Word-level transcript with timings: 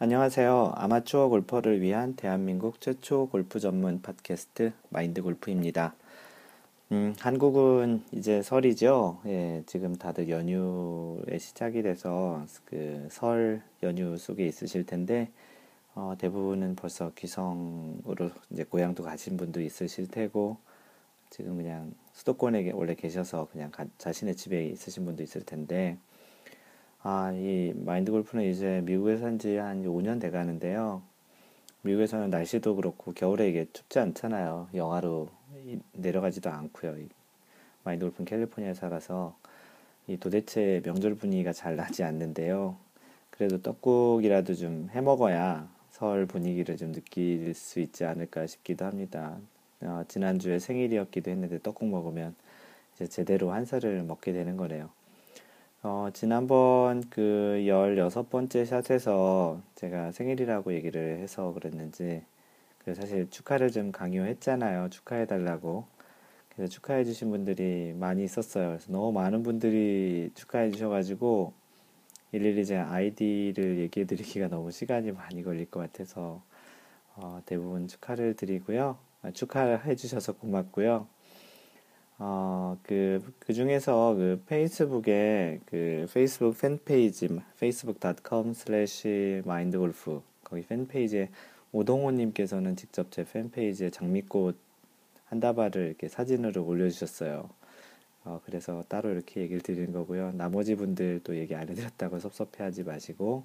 안녕하세요. 0.00 0.74
아마추어 0.76 1.28
골퍼를 1.28 1.80
위한 1.80 2.14
대한민국 2.14 2.80
최초 2.80 3.28
골프 3.28 3.58
전문 3.58 4.00
팟캐스트 4.00 4.72
마인드 4.90 5.22
골프입니다. 5.22 5.94
음, 6.92 7.14
한국은 7.18 8.02
이제 8.12 8.40
설이죠. 8.42 9.20
예, 9.26 9.62
지금 9.66 9.96
다들 9.96 10.28
연휴에 10.30 11.38
시작이 11.38 11.82
돼서 11.82 12.44
그 12.64 13.08
설 13.10 13.60
연휴 13.82 14.16
속에 14.16 14.46
있으실 14.46 14.86
텐데, 14.86 15.30
어, 15.94 16.14
대부분은 16.18 16.76
벌써 16.76 17.10
귀성으로 17.16 18.30
이제 18.50 18.62
고향도 18.64 19.02
가신 19.02 19.36
분도 19.36 19.60
있으실 19.60 20.06
테고, 20.08 20.58
지금 21.30 21.56
그냥 21.56 21.92
수도권에 22.12 22.70
원래 22.72 22.94
계셔서 22.94 23.48
그냥 23.52 23.70
가, 23.72 23.84
자신의 23.98 24.36
집에 24.36 24.64
있으신 24.66 25.04
분도 25.04 25.22
있을 25.24 25.42
텐데, 25.42 25.98
아, 27.10 27.32
이 27.34 27.72
마인드 27.74 28.12
골프는 28.12 28.44
이제 28.44 28.82
미국에 28.84 29.16
산 29.16 29.38
지 29.38 29.56
한 29.56 29.82
5년 29.86 30.20
돼 30.20 30.28
가는데요. 30.30 31.00
미국에서는 31.82 32.28
날씨도 32.30 32.76
그렇고 32.76 33.14
겨울에 33.14 33.48
이게 33.48 33.66
춥지 33.72 33.98
않잖아요. 33.98 34.68
영하로 34.74 35.28
내려가지도 35.94 36.50
않고요. 36.50 36.96
마인드 37.84 38.04
골프는 38.04 38.26
캘리포니아에 38.26 38.74
살아서 38.74 39.34
이 40.06 40.18
도대체 40.18 40.82
명절 40.84 41.14
분위기가 41.16 41.52
잘 41.54 41.76
나지 41.76 42.02
않는데요. 42.04 42.76
그래도 43.30 43.62
떡국이라도 43.62 44.54
좀 44.54 44.90
해 44.92 45.00
먹어야 45.00 45.68
설 45.90 46.26
분위기를 46.26 46.76
좀 46.76 46.92
느낄 46.92 47.54
수 47.54 47.80
있지 47.80 48.04
않을까 48.04 48.46
싶기도 48.46 48.84
합니다. 48.84 49.38
어, 49.82 50.04
지난주에 50.08 50.58
생일이었기도 50.58 51.30
했는데 51.30 51.58
떡국 51.62 51.88
먹으면 51.88 52.34
이제 52.96 53.06
제대로 53.06 53.52
한 53.52 53.64
살을 53.64 54.02
먹게 54.04 54.32
되는 54.34 54.58
거네요. 54.58 54.90
어, 55.90 56.10
지난번 56.12 57.02
그 57.08 57.64
16번째 57.66 58.66
샷에서 58.66 59.62
제가 59.74 60.12
생일이라고 60.12 60.74
얘기를 60.74 61.18
해서 61.18 61.54
그랬는지, 61.54 62.22
그 62.84 62.94
사실 62.94 63.30
축하를 63.30 63.70
좀 63.70 63.90
강요했잖아요. 63.90 64.90
축하해달라고. 64.90 65.86
그래서 66.50 66.70
축하해주신 66.70 67.30
분들이 67.30 67.94
많이 67.94 68.22
있었어요. 68.22 68.68
그래서 68.68 68.92
너무 68.92 69.12
많은 69.12 69.42
분들이 69.42 70.30
축하해주셔가지고, 70.34 71.54
일일이 72.32 72.66
제 72.66 72.76
아이디를 72.76 73.78
얘기해드리기가 73.78 74.48
너무 74.48 74.70
시간이 74.70 75.12
많이 75.12 75.42
걸릴 75.42 75.70
것 75.70 75.80
같아서, 75.80 76.42
어, 77.16 77.40
대부분 77.46 77.88
축하를 77.88 78.34
드리고요. 78.34 78.98
아, 79.22 79.30
축하해주셔서 79.30 80.34
고맙고요. 80.34 81.06
어, 82.20 82.76
그, 82.82 83.22
그 83.38 83.52
중에서 83.52 84.14
그 84.14 84.42
페이스북에 84.46 85.60
그 85.66 86.06
페이스북 86.12 86.58
팬페이지, 86.58 87.28
facebook.com 87.54 88.50
slash 88.50 89.08
mindgolf, 89.44 90.20
거기 90.42 90.62
팬페이지에 90.62 91.30
오동호님께서는 91.70 92.74
직접 92.74 93.12
제 93.12 93.24
팬페이지에 93.24 93.90
장미꽃 93.90 94.56
한 95.26 95.40
다발을 95.40 95.86
이렇게 95.86 96.08
사진으로 96.08 96.64
올려주셨어요. 96.64 97.50
어, 98.24 98.40
그래서 98.44 98.82
따로 98.88 99.10
이렇게 99.10 99.40
얘기를 99.42 99.62
드리는 99.62 99.92
거고요. 99.92 100.32
나머지 100.32 100.74
분들도 100.74 101.36
얘기 101.36 101.54
안 101.54 101.68
해드렸다고 101.68 102.18
섭섭해하지 102.18 102.82
마시고, 102.82 103.44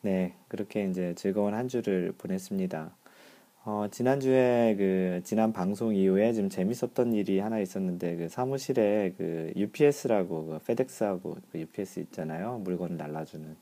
네, 0.00 0.34
그렇게 0.48 0.84
이제 0.84 1.14
즐거운 1.14 1.54
한 1.54 1.68
주를 1.68 2.12
보냈습니다. 2.18 3.01
어, 3.64 3.86
지난주에 3.90 4.74
그, 4.76 5.20
지난 5.24 5.52
방송 5.52 5.94
이후에 5.94 6.32
좀 6.32 6.48
재밌었던 6.48 7.12
일이 7.12 7.38
하나 7.38 7.60
있었는데, 7.60 8.16
그 8.16 8.28
사무실에 8.28 9.14
그 9.16 9.52
UPS라고, 9.56 10.46
그 10.46 10.58
페덱스하고 10.66 11.36
그 11.52 11.58
UPS 11.60 12.00
있잖아요. 12.00 12.58
물건을 12.64 12.96
날라주는. 12.96 13.56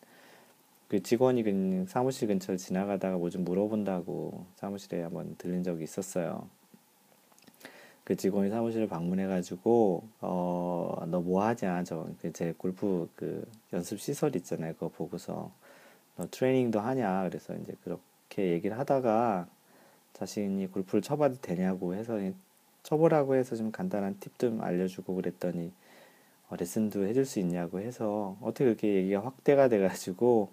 그 0.89 1.03
직원이 1.03 1.43
그 1.45 1.85
사무실 1.89 2.29
근처를 2.29 2.59
지나가다가 2.59 3.17
뭐 3.19 3.31
좀 3.31 3.45
물어본다고 3.45 4.47
사무실에 4.57 5.03
한번 5.03 5.37
들린 5.39 5.63
적이 5.63 5.85
있었어요. 5.85 6.49
그 8.05 8.17
직원이 8.17 8.51
사무실을 8.51 8.89
방문해가지고, 8.89 10.05
어, 10.23 11.05
너 11.09 11.21
뭐 11.21 11.45
하냐, 11.45 11.85
저, 11.85 12.09
그제 12.21 12.55
골프 12.59 13.09
그 13.17 13.47
연습 13.73 14.01
시설 14.01 14.35
있잖아요. 14.37 14.75
그거 14.75 14.89
보고서, 14.89 15.53
너 16.17 16.27
트레이닝도 16.31 16.81
하냐. 16.81 17.25
그래서 17.29 17.55
이제 17.57 17.75
그렇게 17.85 18.53
얘기를 18.53 18.79
하다가, 18.79 19.47
자신이 20.21 20.67
골프를 20.67 21.01
쳐봐도 21.01 21.37
되냐고 21.41 21.95
해서 21.95 22.19
쳐보라고 22.83 23.37
해서 23.37 23.57
좀 23.57 23.73
간단한 23.73 24.19
팁 24.21 24.39
좀 24.39 24.61
알려주고 24.61 25.15
그랬더니 25.15 25.73
어, 26.51 26.57
레슨도 26.57 27.07
해줄 27.07 27.25
수 27.25 27.39
있냐고 27.39 27.81
해서 27.81 28.37
어떻게 28.43 28.67
그렇게 28.67 28.95
얘기가 28.97 29.25
확대가 29.25 29.69
돼가지고 29.69 30.51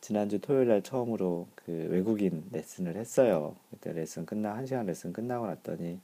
지난주 0.00 0.40
토요일 0.40 0.66
날 0.66 0.82
처음으로 0.82 1.46
그 1.54 1.86
외국인 1.90 2.42
레슨을 2.50 2.96
했어요. 2.96 3.54
그때 3.70 3.92
레슨 3.92 4.26
끝나 4.26 4.56
한 4.56 4.66
시간 4.66 4.84
레슨 4.86 5.12
끝나고 5.12 5.46
났더니 5.46 6.00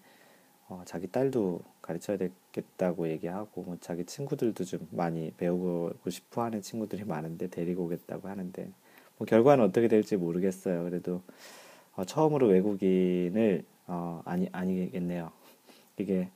어, 0.68 0.82
자기 0.86 1.08
딸도 1.08 1.62
가르쳐야 1.82 2.16
되겠다고 2.16 3.08
얘기하고 3.08 3.62
뭐 3.62 3.76
자기 3.80 4.04
친구들도 4.04 4.62
좀 4.64 4.86
많이 4.92 5.32
배우고 5.36 5.94
싶어하는 6.08 6.62
친구들이 6.62 7.02
많은데 7.04 7.48
데리고 7.48 7.86
오겠다고 7.86 8.28
하는데 8.28 8.70
뭐 9.18 9.26
결과는 9.26 9.64
어떻게 9.64 9.88
될지 9.88 10.16
모르겠어요. 10.16 10.84
그래도 10.84 11.22
어, 11.96 12.04
처음으로 12.04 12.48
외국인을 12.48 13.64
어, 13.86 14.22
아니 14.24 14.48
아니겠네요. 14.52 15.30
이게 15.98 16.28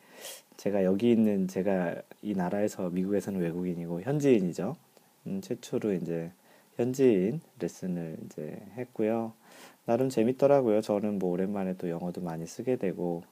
제가 0.56 0.84
여기 0.84 1.10
있는 1.10 1.48
제가 1.48 1.96
이 2.22 2.34
나라에서 2.34 2.90
미국에서는 2.90 3.40
외국인이고 3.40 4.02
현지인이죠. 4.02 4.76
음, 5.26 5.40
최초로 5.40 5.94
이제 5.94 6.30
현지인 6.76 7.40
레슨을 7.60 8.16
이제 8.24 8.60
했고요. 8.76 9.32
나름 9.86 10.08
재밌더라고요. 10.08 10.80
저는 10.80 11.18
뭐 11.18 11.30
오랜만에 11.30 11.74
또 11.76 11.88
영어도 11.88 12.20
많이 12.20 12.46
쓰게 12.46 12.76
되고 12.76 13.22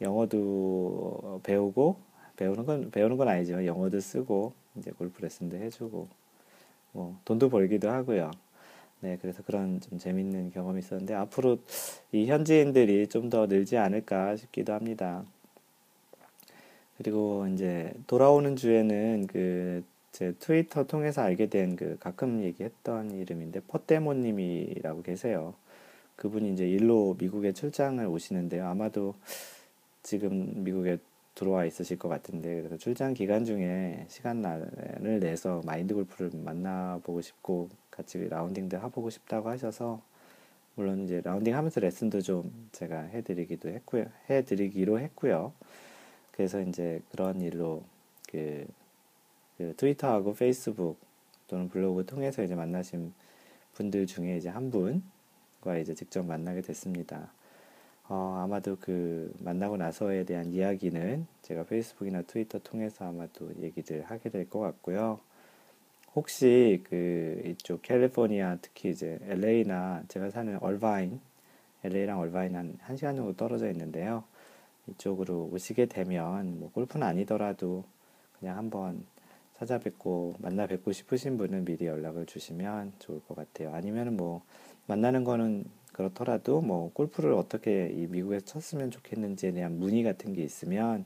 영어도 0.00 1.40
배우고 1.42 1.96
배우는 2.36 2.66
건 2.66 2.90
배우는 2.90 3.16
건 3.16 3.28
아니지만 3.28 3.66
영어도 3.66 4.00
쓰고 4.00 4.52
이제 4.76 4.90
골프 4.90 5.22
레슨도 5.22 5.56
해주고 5.56 6.08
뭐 6.92 7.18
돈도 7.24 7.50
벌기도 7.50 7.90
하고요. 7.90 8.30
네, 9.02 9.18
그래서 9.20 9.42
그런 9.44 9.80
좀 9.80 9.98
재밌는 9.98 10.52
경험이 10.52 10.80
있었는데 10.80 11.14
앞으로 11.14 11.58
이 12.12 12.26
현지인들이 12.26 13.08
좀 13.08 13.30
더 13.30 13.46
늘지 13.46 13.76
않을까 13.78 14.36
싶기도 14.36 14.72
합니다. 14.74 15.24
그리고 16.98 17.46
이제 17.48 17.92
돌아오는 18.06 18.56
주에는 18.56 19.26
그 19.28 19.84
제 20.12 20.34
트위터 20.38 20.84
통해서 20.84 21.22
알게 21.22 21.46
된 21.48 21.74
그 21.76 21.96
가끔 21.98 22.42
얘기했던 22.44 23.12
이름인데 23.12 23.60
퍼데모님이라고 23.68 25.02
계세요. 25.02 25.54
그분이 26.16 26.52
이제 26.52 26.68
일로 26.68 27.16
미국에 27.18 27.52
출장을 27.52 28.04
오시는데요. 28.06 28.66
아마도 28.66 29.14
지금 30.02 30.64
미국에 30.64 30.98
들어와 31.34 31.64
있으실 31.64 31.98
것 31.98 32.08
같은데 32.10 32.56
그래서 32.60 32.76
출장 32.76 33.14
기간 33.14 33.44
중에 33.46 34.04
시간을 34.08 35.20
내서 35.20 35.62
마인드 35.64 35.94
골프를 35.94 36.30
만나보고 36.34 37.22
싶고 37.22 37.70
같이 37.92 38.18
라운딩도 38.28 38.78
해보고 38.78 39.10
싶다고 39.10 39.50
하셔서 39.50 40.02
물론 40.76 41.04
이제 41.04 41.20
라운딩 41.24 41.54
하면서 41.56 41.80
레슨도 41.80 42.22
좀 42.22 42.68
제가 42.72 43.02
해드리기도 43.02 43.70
했고요 43.70 44.06
해드리기로 44.30 45.00
했고요 45.00 45.52
그래서 46.32 46.60
이제 46.62 47.02
그런 47.12 47.40
일로 47.40 47.84
그, 48.30 48.66
그 49.58 49.74
트위터하고 49.76 50.34
페이스북 50.34 50.98
또는 51.48 51.68
블로그 51.68 52.06
통해서 52.06 52.42
이제 52.42 52.54
만나신 52.54 53.12
분들 53.74 54.06
중에 54.06 54.38
이제 54.38 54.48
한 54.48 54.70
분과 54.70 55.78
이제 55.80 55.94
직접 55.94 56.24
만나게 56.24 56.62
됐습니다. 56.62 57.32
어, 58.08 58.40
아마도 58.44 58.76
그 58.80 59.32
만나고 59.40 59.76
나서에 59.76 60.24
대한 60.24 60.52
이야기는 60.52 61.26
제가 61.42 61.64
페이스북이나 61.64 62.22
트위터 62.22 62.58
통해서 62.60 63.06
아마도 63.06 63.50
얘기를 63.60 64.04
하게 64.04 64.30
될 64.30 64.48
것 64.50 64.60
같고요. 64.60 65.20
혹시 66.14 66.82
그 66.88 67.42
이쪽 67.46 67.82
캘리포니아 67.82 68.58
특히 68.60 68.90
이제 68.90 69.18
LA나 69.28 70.02
제가 70.08 70.30
사는 70.30 70.58
얼바인 70.60 71.20
LA랑 71.84 72.18
얼바인 72.18 72.54
한 72.54 72.78
1시간 72.86 73.16
정도 73.16 73.34
떨어져 73.34 73.70
있는데요. 73.70 74.24
이쪽으로 74.88 75.48
오시게 75.52 75.86
되면 75.86 76.60
뭐 76.60 76.70
골프는 76.72 77.06
아니더라도 77.06 77.84
그냥 78.38 78.58
한번 78.58 79.04
찾아뵙고 79.54 80.36
만나 80.38 80.66
뵙고 80.66 80.92
싶으신 80.92 81.38
분은 81.38 81.64
미리 81.64 81.86
연락을 81.86 82.26
주시면 82.26 82.92
좋을 82.98 83.20
것 83.26 83.36
같아요. 83.36 83.74
아니면은 83.74 84.16
뭐 84.16 84.42
만나는 84.86 85.24
거는 85.24 85.64
그렇더라도 85.92 86.60
뭐 86.60 86.90
골프를 86.92 87.32
어떻게 87.32 87.88
이 87.88 88.06
미국에서 88.06 88.44
쳤으면 88.44 88.90
좋겠는지에 88.90 89.52
대한 89.52 89.78
문의 89.78 90.02
같은 90.02 90.32
게 90.32 90.42
있으면 90.42 91.04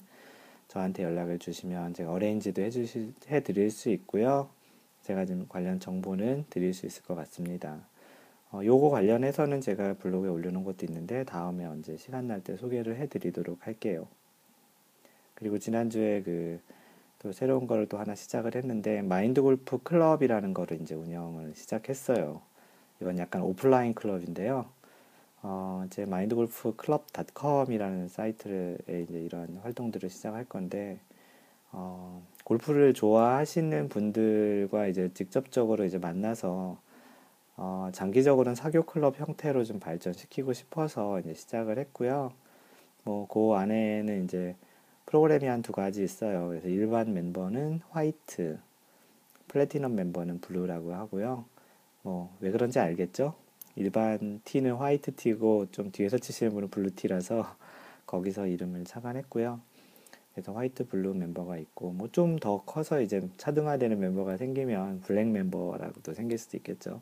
저한테 0.69 1.03
연락을 1.03 1.39
주시면 1.39 1.95
제가 1.95 2.11
arrange도 2.13 2.63
해주실 2.63 3.13
해드릴 3.29 3.71
수 3.71 3.91
있고요. 3.91 4.49
제가 5.07 5.25
좀 5.27 5.47
관련 5.49 5.81
정보는 5.81 6.47
드릴 6.51 6.75
수 6.75 6.87
있을 6.87 7.03
것 7.05 7.15
같습니다. 7.15 7.87
어, 8.53 8.61
요거 8.65 8.91
관련해서는 8.91 9.61
제가 9.61 9.95
블로그에 9.95 10.31
올려놓은 10.31 10.65
것도 10.65 10.87
있는데 10.87 11.25
다음에 11.25 11.65
언제 11.65 11.97
시간 11.97 12.27
날 12.27 12.41
때 12.43 12.57
소개를 12.57 12.97
해드리도록 12.97 13.67
할게요. 13.67 14.09
그리고 15.35 15.59
지난주에 15.59 16.23
그 16.23 16.61
또 17.19 17.33
새로운 17.33 17.67
거를 17.67 17.87
또 17.89 17.99
하나 17.99 18.15
시작을 18.15 18.55
했는데 18.55 19.03
마인드 19.03 19.43
골프 19.43 19.79
클럽이라는 19.83 20.55
거를 20.55 20.81
이제 20.81 20.95
운영을 20.95 21.55
시작했어요. 21.55 22.43
이건 23.01 23.19
약간 23.19 23.43
오프라인 23.43 23.95
클럽인데요. 23.95 24.67
어, 25.43 25.87
제 25.91 26.05
마인드 26.05 26.35
골프 26.35 26.75
클럽 26.77 27.13
닷컴이라는 27.13 28.09
사이트에 28.09 28.77
이제 29.03 29.21
이런 29.21 29.59
활동들을 29.63 30.11
시작할 30.11 30.45
건데, 30.45 30.99
어, 31.77 32.27
골프를 32.45 32.95
좋아하시는 32.95 33.89
분들과 33.91 34.87
이제 34.89 35.11
직접적으로 35.15 35.85
이제 35.85 35.99
만나서, 35.99 36.79
어, 37.57 37.91
장기적으로는 37.93 38.55
사교 38.57 38.85
클럽 38.85 39.19
형태로 39.21 39.65
좀 39.65 39.81
발전시키고 39.81 40.53
싶어서 40.55 41.21
이제 41.21 41.35
시작을 41.35 41.79
했고요. 41.79 42.33
뭐, 43.05 43.27
그 43.29 43.55
안에는 43.55 44.25
이제 44.25 44.57
프로그램이 45.07 45.47
한 45.47 45.63
두 45.63 45.73
가지 45.73 46.03
있어요. 46.05 46.49
그래서 46.49 46.69
일반 46.69 47.15
멤버는 47.15 47.81
화이트, 47.91 48.59
플래티넘 49.49 49.95
멤버는 49.95 50.41
블루라고 50.41 50.95
하고요. 50.95 51.45
뭐, 52.03 52.37
왜 52.41 52.51
그런지 52.51 52.79
알겠죠? 52.81 53.35
일반 53.77 54.41
티는 54.45 54.75
화이트 54.77 55.17
티고 55.17 55.67
좀 55.73 55.93
뒤에서 55.93 56.19
치시는 56.19 56.53
분은 56.55 56.71
블루 56.71 56.93
티라서 56.97 57.47
거기서 58.07 58.47
이름을 58.49 58.85
착안했고요. 58.85 59.61
그래서 60.37 60.53
화이트 60.53 60.89
블루 60.89 61.15
멤버가 61.15 61.57
있고 61.59 61.93
뭐 61.93 62.09
좀 62.13 62.39
더 62.39 62.63
커서 62.65 63.01
이제 63.01 63.27
차등화되는 63.39 63.99
멤버가 63.99 64.37
생기면 64.37 65.01
블랙 65.01 65.29
멤버라고도 65.29 66.13
생길 66.15 66.37
수도 66.39 66.59
있겠죠. 66.59 67.01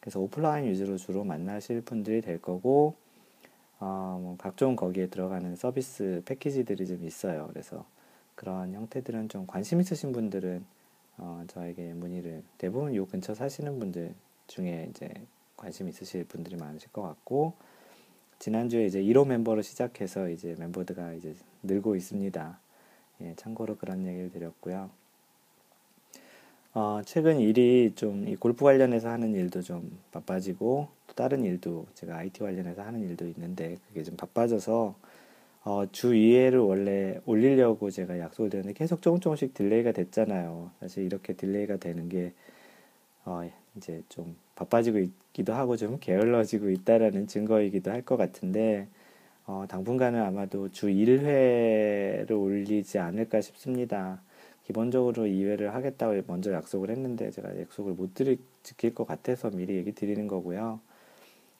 그래서 0.00 0.20
오프라인 0.20 0.66
위주로 0.66 0.96
주로 0.96 1.24
만나실 1.24 1.80
분들이 1.82 2.20
될 2.20 2.40
거고 2.40 2.94
어, 3.80 4.20
뭐 4.22 4.36
각종 4.38 4.76
거기에 4.76 5.08
들어가는 5.08 5.56
서비스 5.56 6.22
패키지들이 6.26 6.86
좀 6.86 7.04
있어요. 7.04 7.48
그래서 7.50 7.84
그런 8.36 8.72
형태들은 8.72 9.28
좀 9.30 9.46
관심 9.48 9.80
있으신 9.80 10.12
분들은 10.12 10.64
어, 11.18 11.44
저에게 11.48 11.92
문의를 11.94 12.44
대부분 12.58 12.94
요 12.94 13.06
근처 13.06 13.34
사시는 13.34 13.80
분들 13.80 14.14
중에 14.46 14.88
이제 14.90 15.12
관심 15.56 15.88
있으실 15.88 16.24
분들이 16.24 16.56
많으실 16.56 16.92
것 16.92 17.02
같고 17.02 17.54
지난주에 18.44 18.84
이제 18.84 19.00
1호 19.02 19.26
멤버로 19.26 19.62
시작해서 19.62 20.28
이제 20.28 20.54
멤버들가 20.58 21.14
이제 21.14 21.34
늘고 21.62 21.96
있습니다. 21.96 22.58
예, 23.22 23.32
참고로 23.36 23.78
그런 23.78 24.06
얘기를 24.06 24.30
드렸고요. 24.30 24.90
어, 26.74 27.00
최근 27.06 27.40
일이 27.40 27.92
좀 27.94 28.28
이 28.28 28.36
골프 28.36 28.66
관련해서 28.66 29.08
하는 29.08 29.34
일도 29.34 29.62
좀 29.62 29.98
바빠지고 30.12 30.88
또 31.06 31.14
다른 31.14 31.42
일도 31.42 31.86
제가 31.94 32.18
IT 32.18 32.40
관련해서 32.40 32.82
하는 32.82 33.00
일도 33.08 33.26
있는데 33.28 33.78
그게 33.88 34.02
좀 34.02 34.14
바빠져서 34.14 34.94
어, 35.64 35.86
주 35.90 36.12
2회를 36.12 36.68
원래 36.68 37.18
올리려고 37.24 37.90
제가 37.90 38.18
약속을 38.18 38.50
드렸는데 38.50 38.76
계속 38.76 39.00
조금 39.00 39.20
조금씩 39.20 39.54
delay가 39.54 39.92
됐잖아요. 39.92 40.70
사실 40.80 41.04
이렇게 41.04 41.32
delay가 41.32 41.78
되는 41.78 42.10
게 42.10 42.34
어, 43.24 43.40
이제 43.76 44.02
좀 44.08 44.36
바빠지고 44.54 44.98
있기도 44.98 45.52
하고 45.54 45.76
좀 45.76 45.98
게을러지고 46.00 46.70
있다라는 46.70 47.26
증거이기도 47.26 47.90
할 47.90 48.02
것 48.02 48.16
같은데 48.16 48.88
어, 49.46 49.64
당분간은 49.68 50.22
아마도 50.22 50.70
주 50.70 50.86
1회를 50.88 52.30
올리지 52.30 52.98
않을까 52.98 53.40
싶습니다. 53.40 54.20
기본적으로 54.66 55.24
2회를 55.26 55.70
하겠다고 55.70 56.22
먼저 56.26 56.52
약속을 56.52 56.90
했는데 56.90 57.30
제가 57.30 57.60
약속을 57.60 57.92
못 57.94 58.14
드리, 58.14 58.38
지킬 58.62 58.94
것 58.94 59.06
같아서 59.06 59.50
미리 59.50 59.76
얘기 59.76 59.92
드리는 59.92 60.26
거고요. 60.28 60.80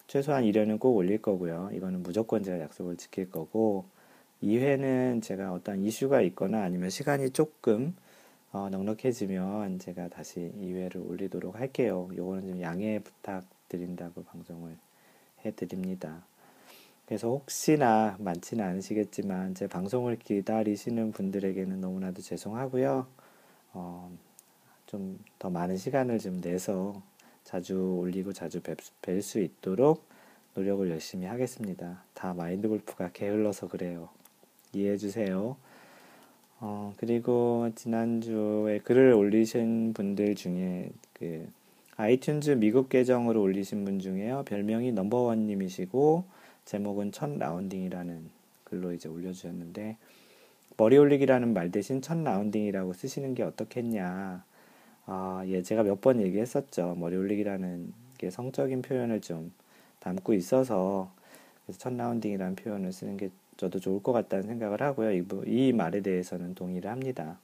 최소한 0.07 0.45
1회는 0.45 0.79
꼭 0.81 0.97
올릴 0.97 1.21
거고요. 1.21 1.71
이거는 1.75 2.03
무조건 2.03 2.43
제가 2.43 2.61
약속을 2.61 2.97
지킬 2.97 3.31
거고 3.31 3.85
2회는 4.43 5.23
제가 5.23 5.53
어떤 5.53 5.83
이슈가 5.85 6.21
있거나 6.23 6.63
아니면 6.63 6.91
시간이 6.91 7.31
조금 7.31 7.95
어, 8.55 8.69
넉넉해지면 8.71 9.81
제가 9.81 10.09
다시 10.09 10.53
2회를 10.61 11.05
올리도록 11.11 11.57
할게요. 11.57 12.09
요거는 12.17 12.47
좀 12.53 12.63
양해 12.63 13.01
부탁드린다고 13.01 14.23
방송을 14.25 14.77
해드립니다. 15.45 16.25
그래서 17.05 17.29
혹시나 17.29 18.17
많지는 18.21 18.65
않으시겠지만 18.65 19.55
제 19.57 19.67
방송을 19.67 20.19
기다리시는 20.21 21.11
분들에게는 21.13 21.81
너무나도 21.81 22.23
죄송하고요. 22.23 23.07
어, 23.73 24.17
좀 24.87 25.19
더 25.41 25.51
많은 25.51 25.77
시간을 25.77 26.21
좀 26.21 26.41
내서 26.41 27.03
자주 27.43 27.77
올리고 28.01 28.33
자주 28.33 28.61
뵐 28.63 29.21
수 29.21 29.41
있도록 29.41 30.07
노력을 30.55 30.89
열심히 30.91 31.27
하겠습니다. 31.27 32.05
다 32.15 32.33
마인드 32.33 32.69
골프가 32.69 33.11
게을러서 33.13 33.69
그래요. 33.69 34.09
이해해 34.73 34.97
주세요. 34.97 35.57
어, 36.67 36.95
그리고 36.97 37.69
지난주에 37.75 38.79
글을 38.79 39.13
올리신 39.13 39.93
분들 39.93 40.35
중에 40.35 40.89
그 41.13 41.47
아이튠즈 41.99 42.57
미국 42.57 42.89
계정으로 42.89 43.43
올리신 43.43 43.85
분 43.85 43.99
중에요. 43.99 44.45
별명이 44.47 44.93
넘버원님이시고 44.93 46.25
제목은 46.65 47.13
첫 47.13 47.37
라운딩이라는 47.37 48.31
글로 48.65 48.95
이제 48.95 49.11
올려주셨는데 49.11 49.99
머리 50.79 50.97
올리기라는 50.97 51.53
말 51.53 51.71
대신 51.71 52.01
첫 52.01 52.17
라운딩이라고 52.17 52.95
쓰시는 52.95 53.35
게 53.35 53.43
어떻겠냐. 53.43 54.43
아, 55.05 55.45
예, 55.47 55.61
제가 55.61 55.83
몇 55.83 56.01
번 56.01 56.23
얘기했었죠. 56.23 56.95
머리 56.99 57.15
올리기라는 57.17 57.93
게 58.17 58.31
성적인 58.31 58.81
표현을 58.81 59.21
좀 59.21 59.53
담고 59.99 60.33
있어서 60.33 61.13
그래서 61.67 61.79
첫 61.79 61.93
라운딩이라는 61.93 62.57
표현을 62.57 62.91
쓰는 62.91 63.19
게 63.19 63.29
저도 63.57 63.79
좋을 63.81 64.03
것 64.03 64.13
같다는 64.13 64.47
생각을 64.47 64.83
하고요. 64.83 65.13
이, 65.13 65.25
이 65.47 65.73
말에 65.73 66.01
대해서는 66.01 66.55
동의를 66.55 66.91
합니다. 66.91 67.39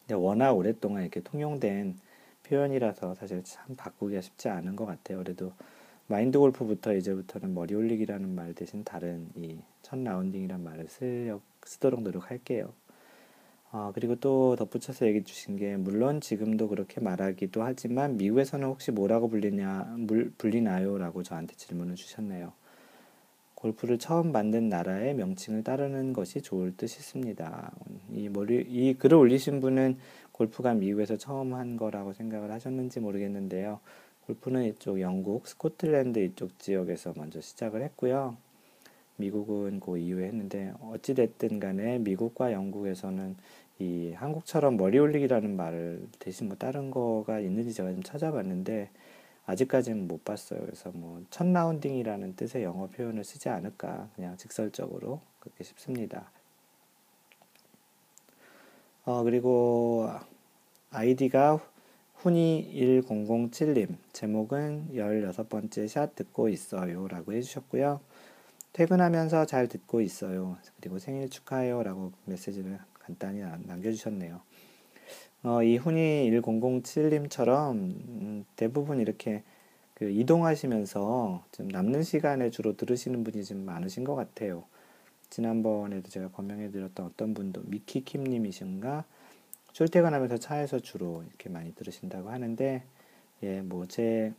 근데 0.00 0.14
워낙 0.14 0.52
오랫동안 0.52 1.02
이렇게 1.02 1.20
통용된 1.20 1.96
표현이라서 2.44 3.14
사실 3.14 3.42
참 3.44 3.74
바꾸기가 3.76 4.20
쉽지 4.20 4.48
않은 4.48 4.76
것 4.76 4.86
같아요. 4.86 5.18
그래도 5.18 5.52
마인드 6.06 6.38
골프부터 6.38 6.94
이제부터는 6.94 7.54
머리 7.54 7.74
올리기라는 7.74 8.34
말 8.34 8.54
대신 8.54 8.84
다른 8.84 9.28
이 9.36 9.58
첫 9.84 9.98
라운딩이란 10.02 10.64
말을 10.64 10.88
쓰려, 10.88 11.40
쓰도록 11.62 12.02
노력할게요. 12.02 12.72
어, 13.70 13.92
그리고 13.94 14.16
또 14.16 14.56
덧붙여서 14.56 15.06
얘기해 15.06 15.24
주신 15.24 15.56
게 15.56 15.76
물론 15.76 16.20
지금도 16.20 16.68
그렇게 16.68 17.00
말하기도 17.00 17.62
하지만 17.62 18.16
미국에서는 18.16 18.66
혹시 18.66 18.90
뭐라고 18.92 19.28
불리냐 19.28 19.94
물, 19.98 20.32
불리나요? 20.38 20.96
라고 20.96 21.22
저한테 21.22 21.54
질문을 21.56 21.96
주셨네요. 21.96 22.52
골프를 23.64 23.96
처음 23.96 24.30
만든 24.30 24.68
나라의 24.68 25.14
명칭을 25.14 25.64
따르는 25.64 26.12
것이 26.12 26.42
좋을 26.42 26.76
듯 26.76 26.86
싶습니다. 26.86 27.72
이 28.12 28.28
머리 28.28 28.60
이 28.60 28.92
글을 28.92 29.16
올리신 29.16 29.60
분은 29.60 29.96
골프가 30.32 30.74
미국에서 30.74 31.16
처음 31.16 31.54
한 31.54 31.78
거라고 31.78 32.12
생각을 32.12 32.50
하셨는지 32.50 33.00
모르겠는데요. 33.00 33.80
골프는 34.26 34.64
이쪽 34.64 35.00
영국, 35.00 35.48
스코틀랜드 35.48 36.18
이쪽 36.18 36.58
지역에서 36.58 37.14
먼저 37.16 37.40
시작을 37.40 37.80
했고요. 37.84 38.36
미국은 39.16 39.80
그 39.80 39.96
이후에 39.96 40.26
했는데 40.26 40.74
어찌됐든 40.82 41.58
간에 41.58 42.00
미국과 42.00 42.52
영국에서는 42.52 43.34
이 43.78 44.12
한국처럼 44.12 44.76
머리 44.76 44.98
올리기라는 44.98 45.56
말을 45.56 46.06
대신 46.18 46.48
뭐 46.48 46.58
다른 46.58 46.90
거가 46.90 47.40
있는지 47.40 47.72
제가 47.72 47.92
좀 47.92 48.02
찾아봤는데 48.02 48.90
아직까지는 49.46 50.08
못 50.08 50.24
봤어요. 50.24 50.60
그래서 50.60 50.90
뭐 50.92 51.22
첫 51.30 51.46
라운딩이라는 51.46 52.36
뜻의 52.36 52.62
영어 52.64 52.86
표현을 52.88 53.24
쓰지 53.24 53.48
않을까 53.48 54.08
그냥 54.14 54.36
직설적으로 54.36 55.20
그렇게 55.40 55.64
싶습니다. 55.64 56.30
어 59.04 59.22
그리고 59.22 60.08
아이디가 60.90 61.60
훈이 62.14 62.72
1007님 62.74 63.96
제목은 64.12 64.90
16번째 64.94 65.88
샷 65.88 66.14
듣고 66.14 66.48
있어요 66.48 67.06
라고 67.08 67.32
해주셨고요. 67.32 68.00
퇴근하면서 68.72 69.46
잘 69.46 69.68
듣고 69.68 70.00
있어요. 70.00 70.56
그리고 70.80 70.98
생일 70.98 71.28
축하해요 71.28 71.82
라고 71.82 72.12
메시지를 72.24 72.78
간단히 72.94 73.40
남겨주셨네요. 73.40 74.40
어, 75.44 75.62
이 75.62 75.76
훈이 75.76 76.30
1007님처럼 76.30 77.72
음, 77.74 78.44
대부분 78.56 79.00
이렇게 79.00 79.42
그 79.94 80.10
이동하시면서 80.10 81.44
좀 81.52 81.68
남는 81.68 82.02
시간에 82.02 82.50
주로 82.50 82.76
들으시는 82.76 83.24
분이 83.24 83.44
좀 83.44 83.64
많으신 83.64 84.04
것 84.04 84.14
같아요. 84.16 84.64
지난번에도 85.30 86.10
제가 86.10 86.28
검명해 86.30 86.70
드렸던 86.70 87.06
어떤 87.06 87.34
분도 87.34 87.62
미키킴님이신가 87.66 89.04
출퇴근하면서 89.72 90.38
차에서 90.38 90.80
주로 90.80 91.22
이렇게 91.28 91.48
많이 91.50 91.74
들으신다고 91.74 92.30
하는데 92.30 92.82
예, 93.42 93.60
뭐 93.62 93.86
제 93.86 94.32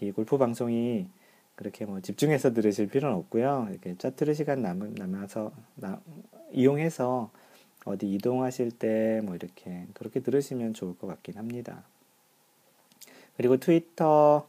이 0.00 0.10
골프 0.12 0.36
방송이 0.38 1.06
그렇게 1.54 1.86
뭐 1.86 2.00
집중해서 2.00 2.52
들으실 2.52 2.88
필요는 2.88 3.16
없고요. 3.16 3.68
이렇게 3.70 3.96
짜투르 3.96 4.34
시간 4.34 4.60
남, 4.62 4.94
남아서 4.94 5.52
나, 5.76 6.00
이용해서 6.52 7.30
어디 7.86 8.12
이동하실 8.12 8.72
때 8.72 9.20
뭐 9.24 9.34
이렇게 9.34 9.86
그렇게 9.94 10.20
들으시면 10.20 10.74
좋을 10.74 10.98
것 10.98 11.06
같긴 11.06 11.38
합니다. 11.38 11.84
그리고 13.36 13.56
트위터 13.56 14.46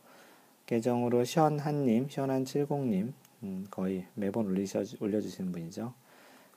계정으로 0.65 1.23
시한님, 1.23 2.07
시한한70님, 2.07 3.13
음, 3.43 3.67
거의 3.71 4.05
매번 4.15 4.47
올리셔, 4.47 4.83
올려주시는 4.99 5.51
분이죠. 5.51 5.93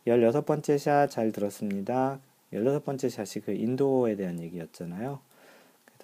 16번째 0.06 0.78
샷 0.78 1.08
잘 1.08 1.30
들었습니다. 1.30 2.18
16번째 2.52 3.08
샷이 3.10 3.44
그 3.44 3.52
인도에 3.52 4.16
대한 4.16 4.40
얘기였잖아요. 4.40 5.20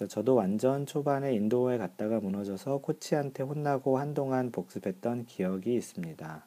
저도 0.07 0.35
완전 0.35 0.85
초반에 0.85 1.33
인도에 1.33 1.77
갔다가 1.79 2.19
무너져서 2.19 2.77
코치한테 2.79 3.43
혼나고 3.43 3.97
한동안 3.97 4.51
복습했던 4.51 5.25
기억이 5.25 5.73
있습니다. 5.75 6.46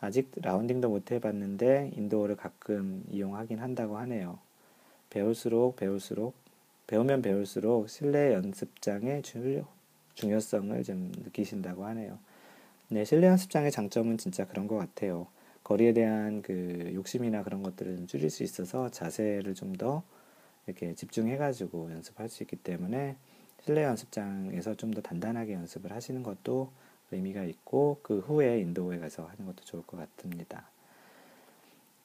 아직 0.00 0.30
라운딩도 0.36 0.88
못 0.88 1.12
해봤는데 1.12 1.92
인도어를 1.96 2.36
가끔 2.36 3.04
이용하긴 3.10 3.58
한다고 3.58 3.98
하네요. 3.98 4.38
배울수록 5.10 5.76
배울수록 5.76 6.34
배우면 6.86 7.22
배울수록 7.22 7.88
실내 7.90 8.32
연습장의 8.34 9.22
주, 9.22 9.64
중요성을 10.14 10.82
좀 10.84 11.12
느끼신다고 11.24 11.84
하네요. 11.86 12.18
네, 12.88 13.04
실내 13.04 13.26
연습장의 13.28 13.70
장점은 13.70 14.18
진짜 14.18 14.46
그런 14.46 14.66
것 14.66 14.76
같아요. 14.76 15.26
거리에 15.64 15.92
대한 15.92 16.42
그 16.42 16.90
욕심이나 16.94 17.42
그런 17.44 17.62
것들을 17.62 17.96
좀 17.98 18.06
줄일 18.06 18.30
수 18.30 18.42
있어서 18.42 18.90
자세를 18.90 19.54
좀 19.54 19.74
더 19.78 20.02
이렇게 20.66 20.94
집중해가지고 20.94 21.90
연습할 21.92 22.28
수 22.28 22.42
있기 22.42 22.56
때문에 22.56 23.16
실내 23.64 23.84
연습장에서 23.84 24.74
좀 24.76 24.92
더 24.92 25.00
단단하게 25.00 25.54
연습을 25.54 25.92
하시는 25.92 26.22
것도 26.22 26.70
의미가 27.12 27.44
있고 27.44 27.98
그 28.02 28.20
후에 28.20 28.60
인도에 28.60 28.98
가서 28.98 29.24
하는 29.24 29.46
것도 29.46 29.64
좋을 29.64 29.82
것 29.82 29.96
같습니다. 30.16 30.68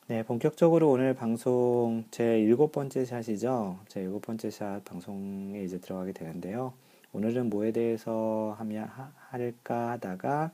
네, 0.07 0.23
본격적으로 0.23 0.91
오늘 0.91 1.15
방송 1.15 2.05
제 2.11 2.39
일곱 2.39 2.71
번째 2.71 3.05
샷이죠. 3.05 3.79
제 3.87 4.01
일곱 4.01 4.21
번째 4.21 4.51
샷 4.51 4.83
방송에 4.85 5.63
이제 5.63 5.79
들어가게 5.79 6.11
되는데요. 6.11 6.73
오늘은 7.11 7.49
뭐에 7.49 7.71
대해서 7.71 8.55
하면 8.59 8.87
할까 9.29 9.91
하다가 9.91 10.51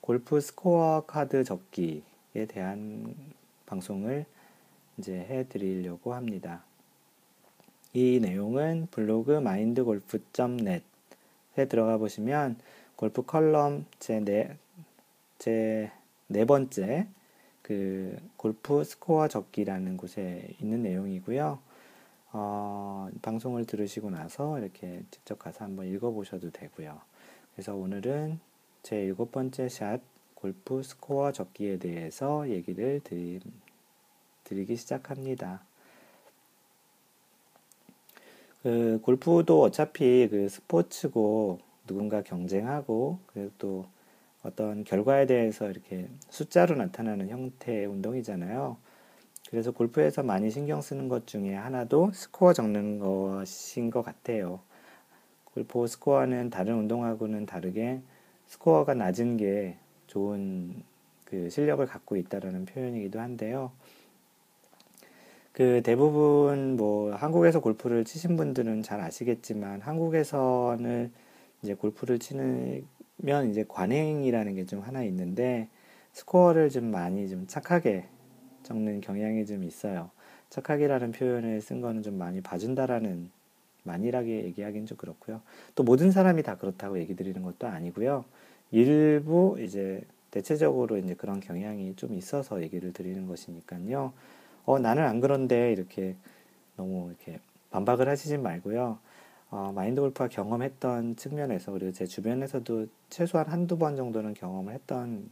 골프 0.00 0.40
스코어 0.40 1.04
카드 1.06 1.44
적기에 1.44 2.46
대한 2.48 3.14
방송을 3.66 4.24
이제 4.98 5.18
해 5.18 5.46
드리려고 5.48 6.14
합니다. 6.14 6.64
이 7.92 8.20
내용은 8.20 8.88
블로그 8.90 9.32
마인드골프.net에 9.32 10.80
들어가 11.68 11.98
보시면 11.98 12.56
골프 12.96 13.22
컬럼 13.22 13.84
제 13.98 14.20
네, 14.20 14.56
제네 15.38 16.44
번째 16.46 17.06
그 17.60 18.16
골프 18.38 18.82
스코어 18.82 19.28
적기라는 19.28 19.98
곳에 19.98 20.48
있는 20.60 20.82
내용이고요. 20.82 21.58
어, 22.32 23.08
방송을 23.20 23.66
들으시고 23.66 24.10
나서 24.10 24.58
이렇게 24.58 25.02
직접 25.10 25.38
가서 25.38 25.64
한번 25.64 25.86
읽어보셔도 25.86 26.50
되고요. 26.50 26.98
그래서 27.54 27.74
오늘은 27.74 28.40
제 28.82 29.02
일곱 29.02 29.30
번째 29.30 29.68
샷 29.68 30.00
골프 30.34 30.82
스코어 30.82 31.32
적기에 31.32 31.78
대해서 31.78 32.48
얘기를 32.48 33.00
드리, 33.04 33.40
드리기 34.44 34.76
시작합니다. 34.76 35.62
그 38.62 39.00
골프도 39.02 39.60
어차피 39.60 40.28
그 40.30 40.48
스포츠고 40.48 41.65
누군가 41.86 42.22
경쟁하고 42.22 43.18
그리고 43.26 43.50
또 43.58 43.86
어떤 44.42 44.84
결과에 44.84 45.26
대해서 45.26 45.68
이렇게 45.68 46.08
숫자로 46.30 46.76
나타나는 46.76 47.28
형태의 47.28 47.86
운동이잖아요. 47.86 48.76
그래서 49.50 49.70
골프에서 49.70 50.22
많이 50.22 50.50
신경 50.50 50.80
쓰는 50.80 51.08
것 51.08 51.26
중에 51.26 51.54
하나도 51.54 52.10
스코어 52.12 52.52
적는 52.52 52.98
것인 52.98 53.90
것 53.90 54.02
같아요. 54.02 54.60
골프 55.44 55.86
스코어는 55.86 56.50
다른 56.50 56.74
운동하고는 56.74 57.46
다르게 57.46 58.00
스코어가 58.46 58.94
낮은 58.94 59.36
게 59.36 59.76
좋은 60.06 60.82
그 61.24 61.50
실력을 61.50 61.84
갖고 61.86 62.16
있다라는 62.16 62.66
표현이기도 62.66 63.20
한데요. 63.20 63.72
그 65.52 65.80
대부분 65.82 66.76
뭐 66.76 67.14
한국에서 67.14 67.60
골프를 67.60 68.04
치신 68.04 68.36
분들은 68.36 68.82
잘 68.82 69.00
아시겠지만 69.00 69.80
한국에서는 69.80 71.10
이제 71.62 71.74
골프를 71.74 72.18
치면 72.18 73.50
이제 73.50 73.64
관행이라는 73.68 74.54
게 74.54 74.64
좀 74.66 74.80
하나 74.80 75.02
있는데 75.04 75.68
스코어를 76.12 76.70
좀 76.70 76.90
많이 76.90 77.28
좀 77.28 77.46
착하게 77.46 78.06
적는 78.62 79.00
경향이 79.00 79.46
좀 79.46 79.64
있어요. 79.64 80.10
착하게라는 80.50 81.12
표현을 81.12 81.60
쓴 81.60 81.80
거는 81.80 82.02
좀 82.02 82.18
많이 82.18 82.40
봐준다라는 82.40 83.30
만일하게 83.84 84.44
얘기하기는 84.46 84.86
좀 84.86 84.96
그렇고요. 84.98 85.40
또 85.74 85.82
모든 85.84 86.10
사람이 86.10 86.42
다 86.42 86.56
그렇다고 86.56 86.98
얘기 86.98 87.14
드리는 87.14 87.42
것도 87.42 87.66
아니고요. 87.68 88.24
일부 88.72 89.56
이제 89.60 90.02
대체적으로 90.30 90.96
이제 90.98 91.14
그런 91.14 91.40
경향이 91.40 91.94
좀 91.96 92.14
있어서 92.14 92.62
얘기를 92.62 92.92
드리는 92.92 93.26
것이니까요. 93.26 94.12
어, 94.64 94.78
나는 94.78 95.04
안 95.04 95.20
그런데 95.20 95.72
이렇게 95.72 96.16
너무 96.76 97.08
이렇게 97.08 97.38
반박을 97.70 98.08
하시진 98.08 98.42
말고요. 98.42 98.98
어, 99.50 99.72
마인드 99.74 100.00
골프가 100.00 100.28
경험했던 100.28 101.16
측면에서 101.16 101.72
그리고 101.72 101.92
제 101.92 102.06
주변에서도 102.06 102.86
최소한 103.10 103.46
한두 103.48 103.78
번 103.78 103.96
정도는 103.96 104.34
경험을 104.34 104.74
했던 104.74 105.30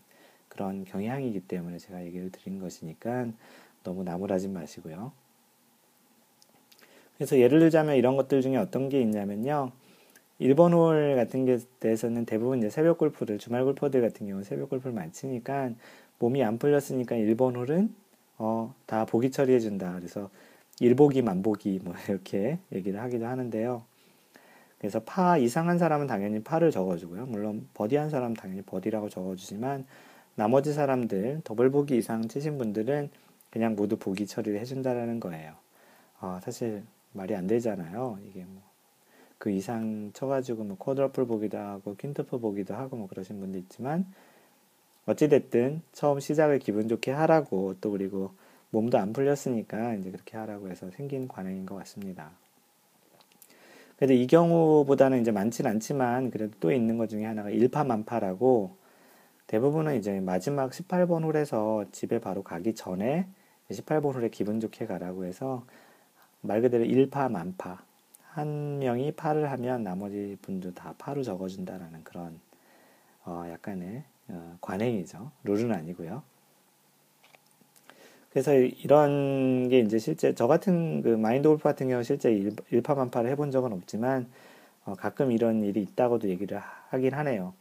그런 0.48 0.84
경향이기 0.84 1.40
때문에 1.40 1.78
제가 1.78 2.04
얘기를 2.04 2.30
드린 2.30 2.60
것이니까 2.60 3.28
너무 3.82 4.04
나무라지 4.04 4.48
마시고요. 4.48 5.12
그래서 7.16 7.38
예를 7.38 7.60
들자면 7.60 7.96
이런 7.96 8.16
것들 8.16 8.40
중에 8.40 8.56
어떤 8.56 8.88
게 8.88 9.00
있냐면요. 9.00 9.72
1번 10.40 10.72
홀 10.72 11.14
같은 11.16 11.44
게 11.44 11.58
대해서는 11.80 12.24
대부분 12.24 12.58
이제 12.58 12.70
새벽 12.70 12.98
골프를 12.98 13.38
주말 13.38 13.64
골퍼들 13.64 14.00
같은 14.00 14.26
경우는 14.26 14.44
새벽 14.44 14.70
골프를 14.70 14.92
많이 14.92 15.12
치니까 15.12 15.70
몸이 16.18 16.42
안 16.42 16.58
풀렸으니까 16.58 17.16
1번 17.16 17.56
홀은 17.56 17.94
어, 18.38 18.74
다 18.86 19.04
보기 19.04 19.30
처리해 19.30 19.60
준다. 19.60 19.94
그래서 19.96 20.30
일보기 20.80 21.22
만보기 21.22 21.80
뭐 21.84 21.94
이렇게 22.08 22.58
얘기를 22.72 23.00
하기도 23.00 23.26
하는데요. 23.26 23.82
그래서 24.84 25.00
파 25.00 25.38
이상한 25.38 25.78
사람은 25.78 26.06
당연히 26.06 26.42
파를 26.42 26.70
적어주고요. 26.70 27.26
물론 27.26 27.68
버디한 27.74 28.10
사람은 28.10 28.34
당연히 28.34 28.62
버디라고 28.62 29.08
적어주지만 29.08 29.86
나머지 30.34 30.72
사람들 30.72 31.40
더블 31.44 31.70
보기 31.70 31.96
이상 31.96 32.28
치신 32.28 32.58
분들은 32.58 33.10
그냥 33.50 33.76
모두 33.76 33.96
보기 33.96 34.26
처리를 34.26 34.60
해준다라는 34.60 35.20
거예요. 35.20 35.54
어, 36.20 36.38
사실 36.42 36.82
말이 37.12 37.34
안 37.34 37.46
되잖아요. 37.46 38.18
이게 38.28 38.44
뭐 38.44 38.74
그 39.44 39.50
이상 39.50 40.10
쳐가지고 40.14 40.64
뭐 40.64 40.76
quadruple 40.78 41.26
보기도 41.26 41.58
하고 41.58 41.94
quintuple 41.96 42.40
보기도 42.40 42.74
하고 42.74 42.96
뭐 42.96 43.06
그러신 43.08 43.40
분도 43.40 43.58
있지만 43.58 44.06
어찌됐든 45.04 45.82
처음 45.92 46.18
시작을 46.18 46.60
기분 46.60 46.88
좋게 46.88 47.10
하라고 47.10 47.74
또 47.82 47.90
그리고 47.90 48.32
몸도 48.70 48.96
안 48.96 49.12
풀렸으니까 49.12 49.96
이제 49.96 50.10
그렇게 50.10 50.38
하라고 50.38 50.70
해서 50.70 50.90
생긴 50.92 51.28
관행인 51.28 51.66
것 51.66 51.74
같습니다. 51.74 52.30
그래도 54.04 54.20
이 54.20 54.26
경우보다는 54.26 55.22
이제 55.22 55.32
많진 55.32 55.66
않지만 55.66 56.30
그래도 56.30 56.52
또 56.60 56.70
있는 56.70 56.98
것 56.98 57.08
중에 57.08 57.24
하나가 57.24 57.48
일파만파라고 57.48 58.76
대부분은 59.46 59.96
이제 59.96 60.20
마지막 60.20 60.72
18번 60.72 61.24
홀에서 61.24 61.86
집에 61.90 62.18
바로 62.20 62.42
가기 62.42 62.74
전에 62.74 63.26
18번 63.70 64.14
홀에 64.14 64.28
기분 64.28 64.60
좋게 64.60 64.84
가라고 64.84 65.24
해서 65.24 65.64
말 66.42 66.60
그대로 66.60 66.84
일파만파 66.84 67.78
한 68.24 68.78
명이 68.78 69.12
파를 69.12 69.50
하면 69.50 69.82
나머지 69.82 70.36
분도 70.42 70.74
다 70.74 70.94
파로 70.98 71.22
적어준다라는 71.22 72.04
그런 72.04 72.38
어 73.24 73.46
약간의 73.48 74.04
어 74.28 74.58
관행이죠. 74.60 75.30
룰은 75.44 75.72
아니고요. 75.72 76.22
그래서 78.34 78.52
이런 78.54 79.70
게 79.70 79.78
이제 79.80 79.98
실제 79.98 80.34
저 80.34 80.46
같은 80.48 81.02
그 81.02 81.08
마인드 81.10 81.48
골프 81.48 81.62
같은 81.64 81.88
경우 81.88 82.02
실제 82.02 82.32
일, 82.32 82.82
파만파를 82.82 83.30
해본 83.30 83.50
적은 83.52 83.72
없지만 83.72 84.28
어 84.84 84.94
가끔 84.94 85.32
이런 85.32 85.62
일이 85.62 85.82
있다고도 85.82 86.28
얘기를 86.28 86.60
하긴 86.90 87.14
하네요. 87.14 87.54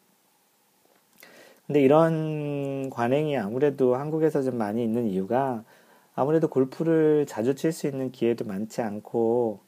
근데 1.68 1.82
이런 1.82 2.90
관행이 2.90 3.38
아무래도 3.38 3.96
한국에서 3.96 4.42
좀 4.44 4.58
많이 4.58 4.84
있는 4.84 5.08
이유가 5.08 5.64
아무래도 6.16 6.48
골프를 6.48 7.26
자주 7.28 7.56
칠 7.56 7.72
수 7.72 7.88
있는 7.88 8.12
기회도 8.12 8.46
많지 8.46 8.82
않고 8.82 9.60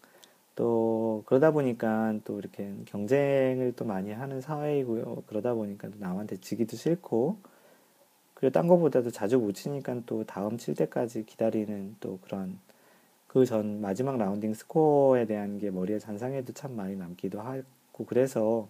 또 0.56 1.24
그러다 1.28 1.52
보니까 1.52 2.16
또 2.26 2.40
이렇게 2.40 2.74
경쟁을 2.86 3.74
또 3.76 3.86
많이 3.86 4.12
하는 4.14 4.42
사회이고요. 4.42 5.24
그러다 5.28 5.54
보니까 5.56 5.90
또 5.90 5.96
남한테 6.00 6.38
지기도 6.38 6.78
싫고 6.78 7.38
그리고 8.36 8.52
딴 8.54 8.68
거보다도 8.68 9.12
자주 9.12 9.40
못 9.40 9.54
치니까 9.54 10.02
또 10.08 10.26
다음 10.26 10.58
칠 10.60 10.76
때까지 10.76 11.26
기다리는 11.26 11.98
또 12.02 12.20
그런 12.24 12.60
그 13.28 13.46
전 13.46 13.82
마지막 13.82 14.18
라운딩 14.18 14.54
스코어에 14.56 15.26
대한 15.28 15.60
게 15.60 15.72
머리에 15.72 16.00
잔상에도 16.00 16.54
참 16.54 16.76
많이 16.76 16.96
남기도 16.98 17.42
하고 17.42 18.06
그래서 18.08 18.70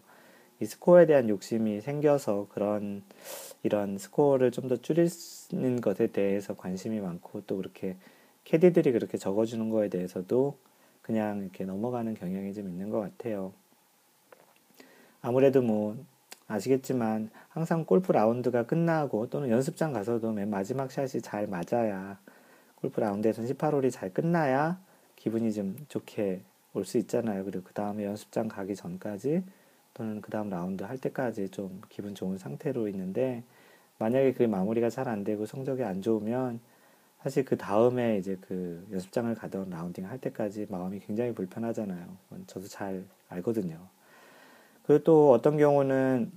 이 0.62 0.65
스코어에 0.65 1.07
대한 1.07 1.29
욕심이 1.29 1.81
생겨서 1.81 2.48
그런 2.51 3.03
이런 3.63 3.98
스코어를 4.00 4.51
좀 4.51 4.69
더 4.69 4.77
줄이는 4.77 5.81
것에 5.81 6.07
대해서 6.07 6.55
관심이 6.55 7.00
많고 7.01 7.43
또 7.48 7.57
그렇게 7.57 7.98
캐디들이 8.45 8.91
그렇게 8.93 9.17
적어주는 9.17 9.69
거에 9.72 9.89
대해서도 9.89 10.57
그냥 11.03 11.41
이렇게 11.43 11.65
넘어가는 11.65 12.13
경향이 12.15 12.53
좀 12.53 12.69
있는 12.69 12.89
것 12.91 13.00
같아요. 13.01 13.53
아무래도 15.22 15.62
뭐 15.62 15.98
아시겠지만 16.48 17.30
항상 17.50 17.86
골프 17.86 18.12
라운드가 18.12 18.66
끝나고 18.66 19.30
또는 19.30 19.50
연습장 19.50 19.94
가서도 19.94 20.32
맨 20.32 20.50
마지막 20.50 20.92
샷이 20.92 21.22
잘 21.22 21.48
맞아야 21.48 22.20
골프 22.75 23.00
라운드에서 23.00 23.42
18홀이 23.44 23.92
잘 23.92 24.14
끝나야 24.14 24.80
기분이 25.16 25.52
좀 25.54 25.75
좋게 25.90 26.42
올 26.74 26.86
수 26.86 26.98
있잖아요. 27.00 27.46
그리고 27.46 27.64
그 27.64 27.74
다음에 27.74 28.04
연습장 28.06 28.48
가기 28.50 28.75
전까지 28.75 29.44
또는 29.94 30.22
그 30.22 30.30
다음 30.30 30.50
라운드 30.50 30.84
할 30.84 30.98
때까지 30.98 31.50
좀 31.50 31.82
기분 31.90 32.14
좋은 32.16 32.38
상태로 32.38 32.88
있는데 32.90 33.44
만약에 33.98 34.34
그 34.34 34.44
마무리가 34.44 34.90
잘 34.90 35.08
안 35.08 35.24
되고 35.24 35.46
성적이 35.46 35.84
안 35.84 36.02
좋으면 36.02 36.60
사실 37.24 37.46
그 37.46 37.58
다음에 37.58 38.18
이제 38.18 38.38
그 38.42 38.86
연습장을 38.92 39.34
가던 39.36 39.70
라운딩 39.70 40.06
할 40.08 40.20
때까지 40.20 40.68
마음이 40.70 41.00
굉장히 41.00 41.34
불편하잖아요. 41.34 42.06
저도 42.48 42.68
잘 42.68 43.06
알거든요. 43.30 43.80
그리고 44.86 45.04
또 45.04 45.32
어떤 45.32 45.58
경우는 45.58 46.32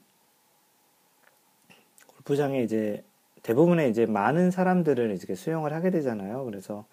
골프장에 2.07 2.63
이제 2.63 3.05
대부분의 3.43 3.91
이제 3.91 4.07
많은 4.07 4.51
사람들을 4.51 5.11
이렇게 5.11 5.35
수용을 5.35 5.73
하게 5.73 5.91
되잖아요. 5.91 6.45
그래서 6.45 6.85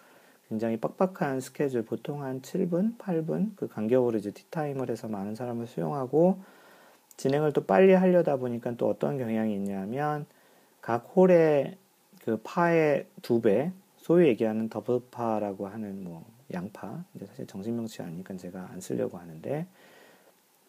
굉장히 0.50 0.78
빡빡한 0.78 1.40
스케줄, 1.42 1.84
보통 1.84 2.24
한 2.24 2.42
7분, 2.42 2.98
8분 2.98 3.56
그 3.56 3.68
간격으로 3.68 4.18
이제 4.18 4.32
티타임을 4.32 4.90
해서 4.90 5.08
많은 5.08 5.36
사람을 5.36 5.66
수용하고 5.66 6.40
진행을 7.18 7.54
또 7.54 7.66
빨리 7.66 7.94
하려다 7.94 8.38
보니까 8.38 8.76
또 8.76 8.90
어떤 8.90 9.18
경향이 9.18 9.56
있냐면 9.56 10.26
각 10.82 11.12
홀의 11.16 11.78
그 12.24 12.40
파의 12.44 13.08
두 13.22 13.42
배, 13.42 13.72
소위 13.98 14.28
얘기하는 14.28 14.70
더블파라고 14.70 15.68
하는 15.68 16.04
뭐 16.04 16.26
양파, 16.54 17.04
이제 17.16 17.26
사실 17.26 17.48
정식 17.48 17.71
명칭이 17.71 18.04
아니니까 18.06 18.36
제가 18.36 18.70
안 18.72 18.82
쓰려고 18.82 19.18
하는데 19.18 19.66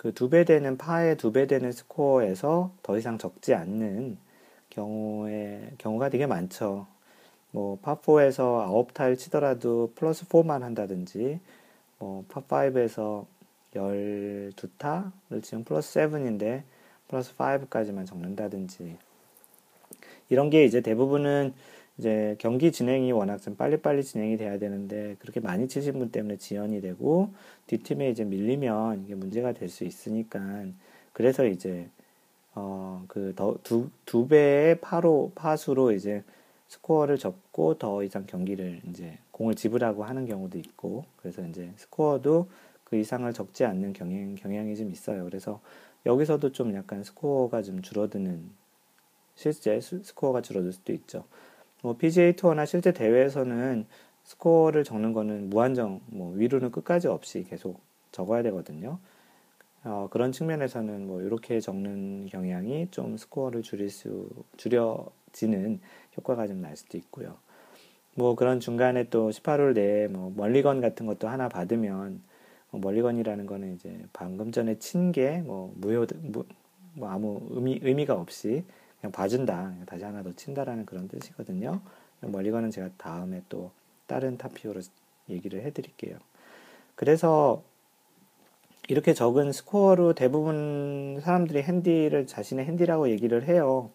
그 0.07 0.13
두 0.15 0.31
배 0.31 0.45
되는 0.45 0.79
파의 0.79 1.17
두 1.17 1.33
배 1.33 1.49
되는 1.49 1.73
스코어에서 1.73 2.71
더 2.85 2.97
이상 2.97 3.19
적지 3.19 3.55
않는 3.55 4.17
경우에 4.71 5.73
경우가 5.79 6.11
되게 6.11 6.27
많죠. 6.27 6.87
뭐 7.51 7.77
파4에서 7.83 8.69
9타를 8.69 9.19
치더라도 9.19 9.93
플러스 9.97 10.25
4만 10.29 10.61
한다든지 10.61 11.41
뭐 11.99 12.25
파5에서 12.29 13.27
12타를 13.75 15.43
지금 15.43 15.65
플러스 15.65 15.99
7인데 15.99 16.63
플러스 17.09 17.35
5까지만 17.35 18.07
적는다든지 18.07 18.97
이런 20.29 20.51
게 20.51 20.65
이제 20.65 20.83
대부분은 20.83 21.53
이제 21.99 22.37
경기 22.39 22.73
진행이 22.73 23.13
워낙 23.13 23.39
좀 23.39 23.57
빨리빨리 23.57 24.05
진행이 24.05 24.37
돼야 24.37 24.59
되는데 24.59 25.17
그렇게 25.21 25.41
많이 25.41 25.67
치신 25.69 25.99
분 25.99 26.11
때문에 26.11 26.37
지연이 26.37 26.81
되고 26.81 27.31
뒷팀에 27.69 28.11
이제 28.11 28.25
밀리면 28.25 29.05
이게 29.05 29.15
문제가 29.15 29.53
될 29.53 29.69
수 29.69 29.85
있으니까 29.85 30.65
그래서 31.13 31.47
이제 31.47 31.89
어그두 32.55 33.91
두 34.07 34.29
배의 34.29 34.81
파로 34.81 35.33
파수로 35.35 35.93
이제 35.93 36.25
스코어를 36.69 37.19
접고 37.19 37.75
더 37.79 38.03
이상 38.03 38.27
경기를 38.27 38.81
이제 38.91 39.19
공을 39.33 39.55
지불하고 39.55 40.05
하는 40.05 40.27
경우도 40.27 40.59
있고 40.59 41.05
그래서 41.19 41.47
이제 41.47 41.73
스코어도 41.77 42.49
그 42.85 42.97
이상을 42.97 43.31
적지 43.33 43.65
않는 43.65 43.93
경향 43.93 44.35
경향이 44.37 44.77
좀 44.77 44.91
있어요. 44.91 45.25
그래서 45.25 45.61
여기서도 46.07 46.53
좀 46.53 46.75
약간 46.75 47.03
스코어가 47.05 47.63
좀 47.63 47.83
줄어드는 47.83 48.51
실제 49.35 49.81
스코어가 49.81 50.43
줄어들 50.43 50.73
수도 50.73 50.93
있죠. 50.93 51.25
뭐 51.87 51.97
PGA 51.97 52.33
투어나 52.33 52.67
실제 52.67 52.91
대회에서는 52.93 53.87
스코어를 54.25 54.83
적는 54.83 55.13
거는 55.13 55.51
무한정 55.51 56.01
뭐 56.07 56.33
위로는 56.35 56.73
끝까지 56.73 57.07
없이 57.07 57.45
계속 57.49 57.81
적어야 58.11 58.43
되거든요. 58.43 58.99
어, 59.85 60.09
그런 60.11 60.33
측면에서는 60.33 61.07
뭐 61.07 61.23
이렇게 61.23 61.61
적는 61.61 62.27
경향이 62.27 62.89
좀 62.91 63.17
스코어를 63.17 63.63
줄일 63.63 63.89
수 63.91 64.29
줄여지는 64.57 65.79
효과가 66.17 66.49
좀 66.49 66.61
날 66.61 66.77
수도 66.77 66.99
있고요. 66.99 67.37
뭐 68.17 68.35
그런 68.35 68.59
중간에 68.59 69.05
또 69.09 69.31
18홀 69.31 69.75
내에 69.75 70.09
뭐 70.09 70.33
멀리건 70.35 70.81
같은 70.81 71.07
것도 71.07 71.29
하나 71.29 71.49
받으면 71.49 72.21
뭐 72.73 72.81
멀리건이라는 72.81 73.47
거는 73.47 73.75
이제 73.77 73.97
방금 74.13 74.51
전에 74.51 74.81
친 74.81 75.13
게 75.13 75.41
뭐 75.47 75.73
무효 75.77 76.05
무, 76.21 76.45
뭐 76.95 77.09
아무 77.11 77.47
의미 77.51 77.79
의미가 77.81 78.15
없이 78.15 78.65
그냥 79.07 79.13
봐준다 79.13 79.75
다시 79.87 80.05
하나 80.05 80.23
더 80.23 80.33
친다라는 80.33 80.85
그런 80.85 81.07
뜻이거든요. 81.09 81.81
멀리건은 82.21 82.71
제가 82.71 82.91
다음에 82.97 83.43
또 83.49 83.71
다른 84.07 84.37
타피오로 84.37 84.81
얘기를 85.29 85.63
해드릴게요. 85.63 86.19
그래서 86.97 87.63
이렇게 88.89 89.15
적은 89.15 89.53
스코어로 89.53 90.15
대부분 90.15 91.21
사람들이 91.23 91.63
핸디를 91.63 92.27
자신의 92.27 92.65
핸디라고 92.65 93.11
얘기를 93.11 93.47
해요. 93.47 93.91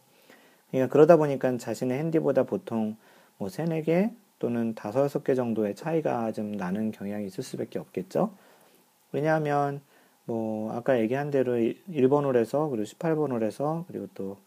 그러니까 0.70 0.92
그러다 0.92 1.18
보니까 1.18 1.58
자신의 1.58 1.98
핸디보다 2.00 2.44
보통 2.44 2.96
뭐 3.38 3.50
세네 3.50 3.82
개 3.84 4.12
또는 4.40 4.76
다섯 4.76 5.04
여섯 5.04 5.24
개 5.24 5.36
정도의 5.36 5.76
차이가 5.76 6.32
좀 6.32 6.54
나는 6.54 6.92
경향이 6.92 7.26
있을 7.26 7.44
수밖에 7.44 7.80
없겠죠. 7.80 8.34
왜냐하면 9.12 9.82
뭐 10.26 10.72
아까 10.74 11.00
얘기한 11.00 11.32
대로 11.32 11.54
1번 11.56 12.24
홀에서 12.24 12.70
그리고 12.70 12.86
18번 12.86 13.32
홀에서 13.32 13.86
그리고 13.88 14.08
또 14.14 14.38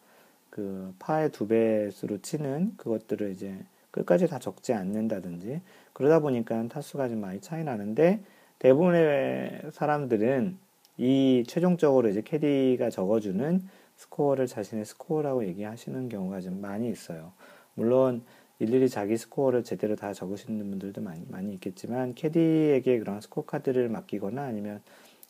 그 0.55 0.95
파의 1.01 1.33
두 1.33 1.49
배수로 1.49 2.19
치는 2.19 2.75
그것들을 2.77 3.33
이제 3.33 3.59
끝까지 3.91 4.29
다 4.29 4.39
적지 4.39 4.73
않는다든지 4.73 5.61
그러다 5.93 6.21
보니까 6.21 6.69
타수가 6.69 7.09
좀 7.09 7.21
많이 7.21 7.41
차이 7.41 7.65
나는데 7.65 8.21
대부분의 8.61 9.63
사람들은 9.73 10.57
이 10.99 11.43
최종적으로 11.49 12.09
이제 12.09 12.23
캐디가 12.23 12.91
적어주는 12.91 13.69
스코어를 13.97 14.47
자신의 14.47 14.85
스코어라고 14.85 15.45
얘기하시는 15.45 16.09
경우가 16.09 16.41
좀 16.41 16.61
많이 16.61 16.89
있어요. 16.89 17.33
물론 17.75 18.23
일일이 18.61 18.89
자기 18.89 19.17
스코어를 19.17 19.65
제대로 19.65 19.97
다 19.97 20.13
적으시는 20.13 20.71
분들도 20.71 21.01
많이, 21.01 21.27
많이 21.29 21.53
있겠지만 21.55 22.15
캐디에게 22.15 23.01
그런 23.01 23.21
스코어 23.21 23.45
카드를 23.45 23.89
맡기거나 23.89 24.41
아니면 24.41 24.81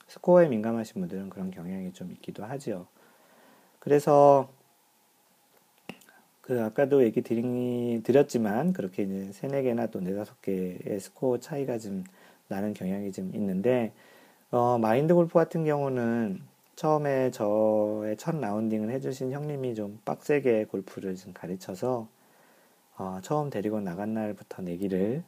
스코어에 0.09 0.49
민감하신 0.49 1.01
분들은 1.01 1.31
그런 1.31 1.51
경향이 1.51 1.95
좀 1.95 2.11
있기도 2.13 2.45
하죠. 2.45 2.87
그래서 3.79 4.51
그 6.45 6.63
아까도 6.63 7.03
얘기 7.05 7.23
드리, 7.23 8.03
드렸지만 8.03 8.75
그렇게 8.75 9.05
이제 9.05 9.33
세네 9.33 9.63
개나 9.63 9.87
또 9.87 10.01
네다섯 10.01 10.43
개의 10.43 11.01
스코어 11.01 11.39
차이가 11.39 11.79
좀 11.79 12.05
나는 12.49 12.75
경향이 12.75 13.13
좀 13.13 13.31
있는데 13.35 13.95
어, 14.51 14.77
마인드 14.77 15.15
골프 15.15 15.33
같은 15.33 15.65
경우는 15.65 16.43
처음에 16.77 17.31
저의 17.31 18.19
첫 18.19 18.37
라운딩을 18.37 18.91
해주신 18.91 19.33
형님이 19.33 19.75
좀 19.75 19.99
빡세게 20.05 20.67
골프를 20.67 21.17
좀 21.17 21.33
가르쳐서 21.33 22.09
어, 22.99 23.19
처음 23.23 23.49
데리고 23.49 23.81
나간 23.81 24.13
날부터 24.13 24.61
내기를 24.61 25.25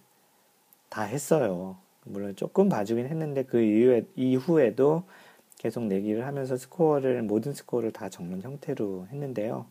다 0.91 1.01
했어요. 1.01 1.79
물론 2.05 2.37
조금 2.37 2.69
봐주긴 2.69 3.07
했는데 3.07 3.43
그 3.43 3.63
이후에, 3.63 4.05
이후에도 4.17 5.05
계속 5.57 5.85
내기를 5.85 6.27
하면서 6.27 6.59
스코어를 6.59 7.23
모든 7.23 7.55
스코어를 7.55 7.93
다 7.93 8.11
적는 8.11 8.43
형태로 8.43 9.07
했는데요. 9.11 9.65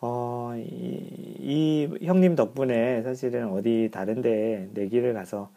어, 0.00 0.52
이, 0.56 1.38
이 1.40 2.04
형님 2.04 2.36
덕분에 2.36 3.02
사실은 3.02 3.48
어디 3.48 3.88
다른데 3.92 4.70
내기를 4.74 5.14
가서 5.14 5.50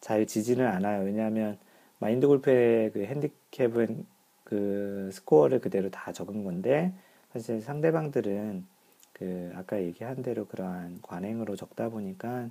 잘 0.00 0.26
지지는 0.26 0.66
않아요. 0.66 1.04
왜냐하면 1.04 1.58
마인드 1.98 2.26
골프의 2.26 2.92
그 2.92 3.04
핸디캡은 3.04 4.06
그 4.44 5.10
스코어를 5.12 5.60
그대로 5.60 5.90
다 5.90 6.12
적은 6.12 6.44
건데 6.44 6.92
사실 7.32 7.60
상대방들은 7.60 8.64
그 9.12 9.52
아까 9.54 9.80
얘기한 9.82 10.22
대로 10.22 10.46
그러한 10.46 11.00
관행으로 11.02 11.56
적다 11.56 11.88
보니까 11.90 12.48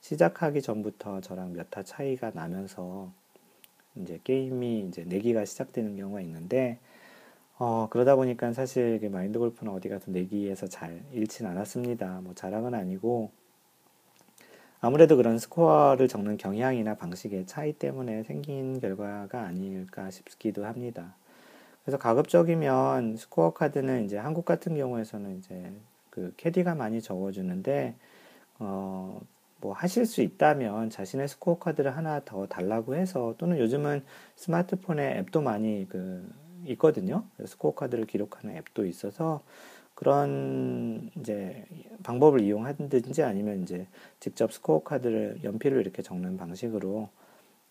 시작하기 0.00 0.62
전부터 0.62 1.20
저랑 1.20 1.52
몇 1.54 1.70
타 1.70 1.82
차이가 1.82 2.30
나면서 2.34 3.12
이제 3.96 4.20
게임이 4.24 4.86
이제 4.88 5.04
내기가 5.04 5.44
시작되는 5.44 5.96
경우가 5.96 6.20
있는데 6.22 6.78
어 7.60 7.88
그러다 7.90 8.14
보니까 8.14 8.52
사실 8.52 9.00
그 9.00 9.06
마인드 9.06 9.38
골프는 9.38 9.72
어디 9.72 9.88
가서 9.88 10.12
내기에서 10.12 10.68
잘 10.68 11.02
잃진 11.12 11.44
않았습니다. 11.46 12.20
뭐 12.22 12.32
자랑은 12.34 12.74
아니고 12.74 13.32
아무래도 14.80 15.16
그런 15.16 15.38
스코어를 15.38 16.06
적는 16.06 16.36
경향이나 16.36 16.94
방식의 16.94 17.46
차이 17.46 17.72
때문에 17.72 18.22
생긴 18.22 18.78
결과가 18.78 19.40
아닐까 19.42 20.08
싶기도 20.10 20.66
합니다. 20.66 21.16
그래서 21.82 21.98
가급적이면 21.98 23.16
스코어 23.16 23.54
카드는 23.54 24.04
이제 24.04 24.18
한국 24.18 24.44
같은 24.44 24.76
경우에서는 24.76 25.38
이제 25.38 25.72
그 26.10 26.32
캐디가 26.36 26.76
많이 26.76 27.02
적어주는데 27.02 27.96
어, 28.60 29.20
뭐 29.60 29.72
하실 29.72 30.06
수 30.06 30.22
있다면 30.22 30.90
자신의 30.90 31.26
스코어 31.26 31.58
카드를 31.58 31.96
하나 31.96 32.20
더 32.24 32.46
달라고 32.46 32.94
해서 32.94 33.34
또는 33.38 33.58
요즘은 33.58 34.04
스마트폰에 34.36 35.18
앱도 35.18 35.40
많이 35.40 35.86
그 35.88 36.24
있거든요. 36.66 37.24
스코어 37.44 37.74
카드를 37.74 38.06
기록하는 38.06 38.56
앱도 38.56 38.86
있어서 38.86 39.42
그런 39.94 41.10
이제 41.18 41.64
방법을 42.04 42.40
이용하든지 42.40 43.22
아니면 43.22 43.62
이제 43.62 43.86
직접 44.20 44.52
스코어 44.52 44.84
카드를 44.84 45.40
연필로 45.42 45.80
이렇게 45.80 46.02
적는 46.02 46.36
방식으로 46.36 47.08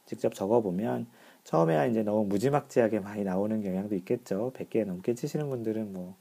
직접 0.05 0.33
적어보면 0.33 1.07
처음에야 1.43 1.85
이제 1.85 2.03
너무 2.03 2.25
무지막지하게 2.25 2.99
많이 2.99 3.23
나오는 3.23 3.61
경향도 3.61 3.95
있겠죠. 3.95 4.51
100개 4.55 4.85
넘게 4.85 5.15
치시는 5.15 5.49
분들은 5.49 5.93
뭐 5.93 6.15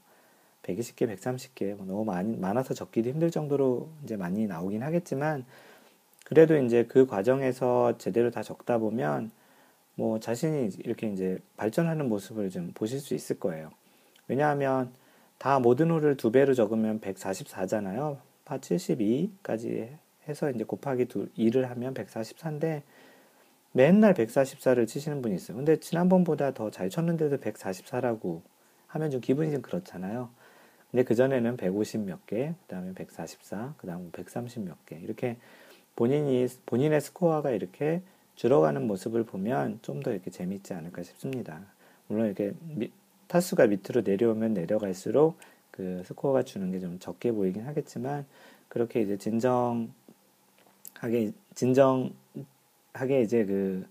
120개, 0.63 1.13
130개 1.13 1.75
뭐 1.75 1.85
너무 1.85 2.05
많이, 2.05 2.37
많아서 2.37 2.73
적기도 2.73 3.09
힘들 3.09 3.31
정도로 3.31 3.89
이제 4.03 4.15
많이 4.15 4.47
나오긴 4.47 4.83
하겠지만 4.83 5.45
그래도 6.25 6.57
이제 6.57 6.85
그 6.85 7.07
과정에서 7.07 7.97
제대로 7.97 8.31
다 8.31 8.43
적다 8.43 8.77
보면 8.77 9.31
뭐 9.97 10.19
자신이 10.19 10.69
이렇게 10.85 11.07
이제 11.11 11.39
발전하는 11.57 12.07
모습을 12.07 12.51
좀 12.51 12.71
보실 12.73 12.99
수 12.99 13.15
있을 13.15 13.39
거예요. 13.39 13.71
왜냐하면 14.27 14.93
다 15.39 15.59
모든 15.59 15.89
홀을 15.89 16.17
두 16.17 16.31
배로 16.31 16.53
적으면 16.53 17.01
144잖아요. 17.01 18.19
파 18.45 18.59
72까지 18.59 19.89
해서 20.29 20.51
이제 20.51 20.63
곱하기 20.63 21.05
2를 21.05 21.63
하면 21.63 21.93
144인데 21.95 22.83
맨날 23.71 24.13
144를 24.13 24.87
치시는 24.87 25.21
분이 25.21 25.35
있어요. 25.35 25.57
근데 25.57 25.77
지난번보다 25.79 26.53
더 26.53 26.69
잘 26.69 26.89
쳤는데도 26.89 27.37
144라고 27.37 28.41
하면 28.87 29.11
좀 29.11 29.19
기분이 29.19 29.51
좀 29.51 29.61
그렇잖아요. 29.61 30.29
근데 30.91 31.03
그전에는 31.03 31.57
150 31.57 32.01
몇 32.01 32.25
개, 32.27 32.53
그 32.61 32.67
다음에 32.67 32.93
144, 32.93 33.73
그 33.77 33.87
다음 33.87 34.11
130 34.11 34.63
몇 34.63 34.85
개. 34.85 34.95
이렇게 34.97 35.37
본인이, 35.95 36.47
본인의 36.65 37.01
스코어가 37.01 37.51
이렇게 37.51 38.01
줄어가는 38.37 38.87
모습을 38.87 39.25
보면 39.25 39.79
좀 39.83 40.01
더 40.03 40.11
이렇게 40.13 40.31
재밌지 40.31 40.73
않을까 40.75 41.03
싶습니다. 41.03 41.61
물론 42.09 42.27
이렇게 42.27 42.53
미, 42.61 42.91
타수가 43.29 43.67
밑으로 43.67 44.03
내려오면 44.05 44.55
내려갈수록 44.55 45.37
그 45.71 46.03
스코어가 46.07 46.43
주는 46.43 46.71
게 46.71 46.79
좀 46.81 46.99
적게 46.99 47.33
보이긴 47.33 47.65
하겠지만 47.67 48.25
그렇게 48.69 49.01
이제 49.03 49.17
진정하게 49.17 49.89
진정하게 51.55 52.13
이제 53.23 53.45
그, 53.45 53.85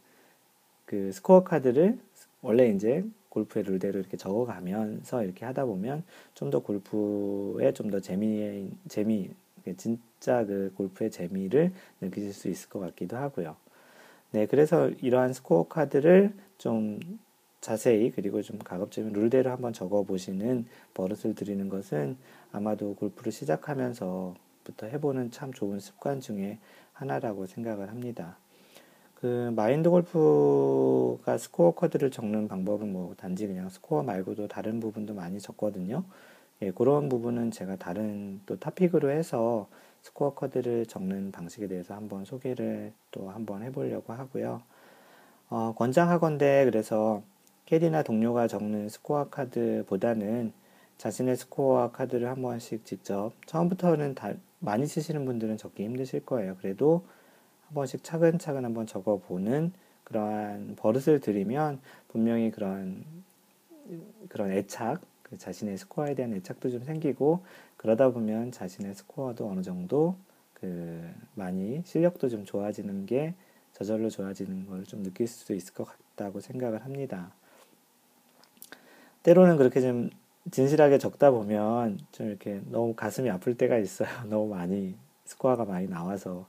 그 0.86 1.12
스코어 1.12 1.44
카드를 1.44 1.98
원래 2.42 2.68
이제 2.70 3.04
골프의 3.30 3.64
룰대로 3.66 3.98
이렇게 4.00 4.16
적어가면서 4.16 5.24
이렇게 5.24 5.44
하다 5.44 5.66
보면 5.66 6.04
좀 6.34 6.50
더 6.50 6.60
골프에 6.60 7.72
좀 7.74 7.90
더 7.90 8.00
재미, 8.00 8.70
재미, 8.88 9.30
진짜 9.76 10.44
그 10.46 10.72
골프의 10.76 11.10
재미를 11.10 11.72
느끼실 12.00 12.32
수 12.32 12.48
있을 12.48 12.68
것 12.70 12.80
같기도 12.80 13.16
하고요. 13.16 13.56
네, 14.32 14.46
그래서 14.46 14.88
이러한 14.88 15.32
스코어 15.32 15.68
카드를 15.68 16.34
좀 16.58 16.98
자세히 17.60 18.10
그리고 18.10 18.42
좀 18.42 18.58
가급적이면 18.58 19.12
룰대로 19.12 19.50
한번 19.50 19.72
적어 19.72 20.02
보시는 20.02 20.66
버릇을 20.94 21.34
들이는 21.34 21.68
것은 21.68 22.16
아마도 22.52 22.94
골프를 22.94 23.32
시작하면서부터 23.32 24.86
해보는 24.86 25.30
참 25.30 25.52
좋은 25.52 25.80
습관 25.80 26.20
중에 26.20 26.58
하나라고 26.92 27.46
생각을 27.46 27.88
합니다. 27.88 28.36
그 29.14 29.50
마인드 29.56 29.88
골프가 29.88 31.38
스코어 31.38 31.74
카드를 31.74 32.10
적는 32.10 32.48
방법은 32.48 32.92
뭐 32.92 33.14
단지 33.16 33.46
그냥 33.46 33.68
스코어 33.68 34.02
말고도 34.02 34.48
다른 34.48 34.78
부분도 34.78 35.14
많이 35.14 35.40
적거든요. 35.40 36.04
예, 36.62 36.70
그런 36.70 37.08
부분은 37.08 37.50
제가 37.50 37.76
다른 37.76 38.40
또 38.46 38.58
topic으로 38.58 39.10
해서 39.10 39.68
스코어 40.06 40.34
카드를 40.34 40.86
적는 40.86 41.32
방식에 41.32 41.66
대해서 41.66 41.94
한번 41.94 42.24
소개를 42.24 42.92
또 43.10 43.28
한번 43.30 43.62
해보려고 43.64 44.12
하고요. 44.12 44.62
어, 45.50 45.74
권장하건대 45.76 46.64
그래서 46.64 47.22
캐디나 47.64 48.04
동료가 48.04 48.46
적는 48.46 48.88
스코어 48.88 49.30
카드보다는 49.30 50.52
자신의 50.98 51.36
스코어 51.36 51.90
카드를 51.90 52.28
한 52.28 52.40
번씩 52.40 52.84
직접 52.84 53.32
처음부터는 53.46 54.14
다 54.14 54.32
많이 54.60 54.86
치시는 54.86 55.24
분들은 55.24 55.56
적기 55.56 55.84
힘드실 55.84 56.24
거예요. 56.24 56.56
그래도 56.60 57.04
한 57.66 57.74
번씩 57.74 58.04
차근차근 58.04 58.64
한번 58.64 58.86
적어보는 58.86 59.72
그러한 60.04 60.76
버릇을 60.76 61.20
들이면 61.20 61.80
분명히 62.08 62.52
그런 62.52 63.04
그런 64.28 64.52
애착, 64.52 65.00
그 65.28 65.36
자신의 65.38 65.76
스코어에 65.78 66.14
대한 66.14 66.32
애착도 66.34 66.70
좀 66.70 66.84
생기고 66.84 67.44
그러다 67.76 68.10
보면 68.10 68.52
자신의 68.52 68.94
스코어도 68.94 69.48
어느 69.48 69.60
정도 69.62 70.16
그 70.54 71.02
많이 71.34 71.82
실력도 71.84 72.28
좀 72.28 72.44
좋아지는 72.44 73.06
게 73.06 73.34
저절로 73.72 74.08
좋아지는 74.08 74.66
걸 74.66 74.84
좀 74.84 75.02
느낄 75.02 75.26
수 75.26 75.52
있을 75.52 75.74
것 75.74 75.84
같다고 75.84 76.40
생각을 76.40 76.84
합니다. 76.84 77.32
때로는 79.24 79.56
그렇게 79.56 79.80
좀 79.80 80.10
진실하게 80.52 80.98
적다 80.98 81.32
보면 81.32 81.98
좀 82.12 82.28
이렇게 82.28 82.60
너무 82.70 82.94
가슴이 82.94 83.28
아플 83.30 83.56
때가 83.56 83.78
있어요. 83.78 84.08
너무 84.30 84.48
많이 84.54 84.94
스코어가 85.24 85.64
많이 85.64 85.88
나와서 85.88 86.46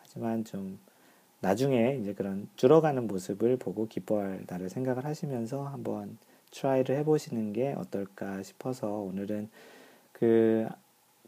하지만 0.00 0.44
좀 0.44 0.78
나중에 1.40 1.98
이제 2.00 2.14
그런 2.14 2.48
줄어가는 2.56 3.06
모습을 3.08 3.56
보고 3.56 3.88
기뻐할 3.88 4.44
나를 4.46 4.68
생각을 4.68 5.04
하시면서 5.04 5.64
한번 5.64 6.18
try를 6.50 6.96
해보시는 6.98 7.52
게 7.52 7.74
어떨까 7.76 8.42
싶어서 8.42 8.88
오늘은 8.88 9.48
그 10.12 10.68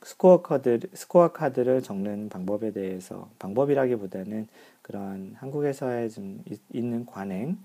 스코어 0.02 0.42
카드 0.42 0.80
스코어 0.92 1.32
카드를 1.32 1.82
적는 1.82 2.28
방법에 2.28 2.72
대해서 2.72 3.30
방법이라기보다는 3.38 4.48
그런 4.82 5.34
한국에서의 5.38 6.10
좀 6.10 6.42
있는 6.72 7.06
관행 7.06 7.58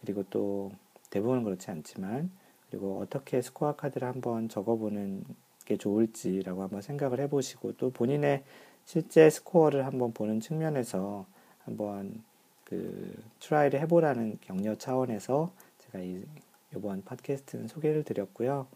그리고 0.00 0.24
또 0.30 0.72
대부분 1.10 1.44
그렇지 1.44 1.70
않지만 1.70 2.30
그리고 2.68 2.98
어떻게 3.00 3.40
스코어 3.40 3.76
카드를 3.76 4.08
한번 4.08 4.48
적어보는 4.48 5.24
게 5.64 5.76
좋을지라고 5.76 6.62
한번 6.62 6.80
생각을 6.80 7.20
해보시고 7.20 7.76
또 7.76 7.90
본인의 7.90 8.42
실제 8.84 9.28
스코어를 9.28 9.84
한번 9.86 10.12
보는 10.12 10.40
측면에서 10.40 11.26
한번 11.64 12.22
그 12.64 13.14
try를 13.40 13.80
해보라는 13.80 14.38
격려 14.40 14.74
차원에서 14.76 15.50
제가 15.78 16.02
이 16.02 16.24
이번 16.76 17.02
팟캐스트는 17.04 17.68
소개를 17.68 18.04
드렸고요. 18.04 18.66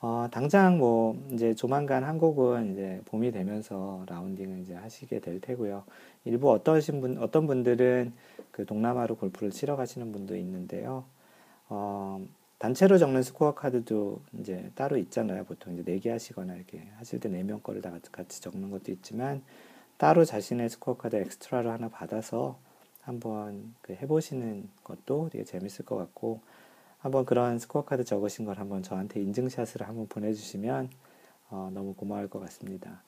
어, 0.00 0.28
당장 0.30 0.78
뭐 0.78 1.16
이제 1.32 1.54
조만간 1.54 2.04
한국은 2.04 2.72
이제 2.72 3.00
봄이 3.06 3.32
되면서 3.32 4.04
라운딩을 4.08 4.60
이제 4.60 4.74
하시게 4.74 5.20
될 5.20 5.40
테고요. 5.40 5.84
일부 6.24 6.50
어떠신 6.52 7.00
분 7.00 7.18
어떤 7.18 7.46
분들은 7.46 8.12
그 8.52 8.64
동남아로 8.64 9.16
골프를 9.16 9.50
치러 9.50 9.76
가시는 9.76 10.12
분도 10.12 10.36
있는데요. 10.36 11.04
어, 11.68 12.24
단체로 12.58 12.98
적는 12.98 13.22
스코어 13.22 13.54
카드도 13.54 14.20
이제 14.40 14.70
따로 14.74 14.96
있잖아요. 14.98 15.44
보통 15.44 15.74
이제 15.74 15.82
내기 15.84 16.08
하시거나 16.08 16.54
이렇게 16.54 16.86
하실 16.96 17.20
때 17.20 17.28
네 17.28 17.42
명 17.42 17.60
거를 17.60 17.82
다 17.82 17.92
같이 18.12 18.40
적는 18.40 18.70
것도 18.70 18.92
있지만 18.92 19.42
따로 19.96 20.24
자신의 20.24 20.70
스코어 20.70 20.96
카드 20.96 21.16
extra를 21.16 21.70
하나 21.72 21.88
받아서 21.88 22.58
한번 23.02 23.74
그 23.82 23.94
해보시는 23.94 24.68
것도 24.84 25.28
되게 25.32 25.44
재밌을 25.44 25.84
것 25.84 25.96
같고 25.96 26.40
한번 26.98 27.24
그런 27.24 27.58
스코어 27.58 27.84
카드 27.84 28.04
적으신 28.04 28.44
걸 28.44 28.58
한번 28.58 28.82
저한테 28.82 29.20
인증샷을 29.20 29.86
한번 29.86 30.06
보내주시면 30.08 30.90
어, 31.50 31.70
너무 31.72 31.94
고마울 31.94 32.28
것 32.28 32.40
같습니다. 32.40 33.02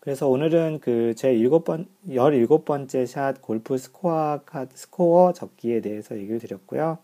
그래서 0.00 0.28
오늘은 0.28 0.80
그제 0.80 1.34
일곱 1.34 1.64
번, 1.64 1.88
열일곱 2.12 2.66
번째 2.66 3.06
샷 3.06 3.40
골프 3.40 3.78
스코어 3.78 4.42
카드, 4.44 4.76
스코어 4.76 5.32
적기에 5.32 5.80
대해서 5.80 6.16
얘기를 6.16 6.38
드렸고요. 6.38 6.98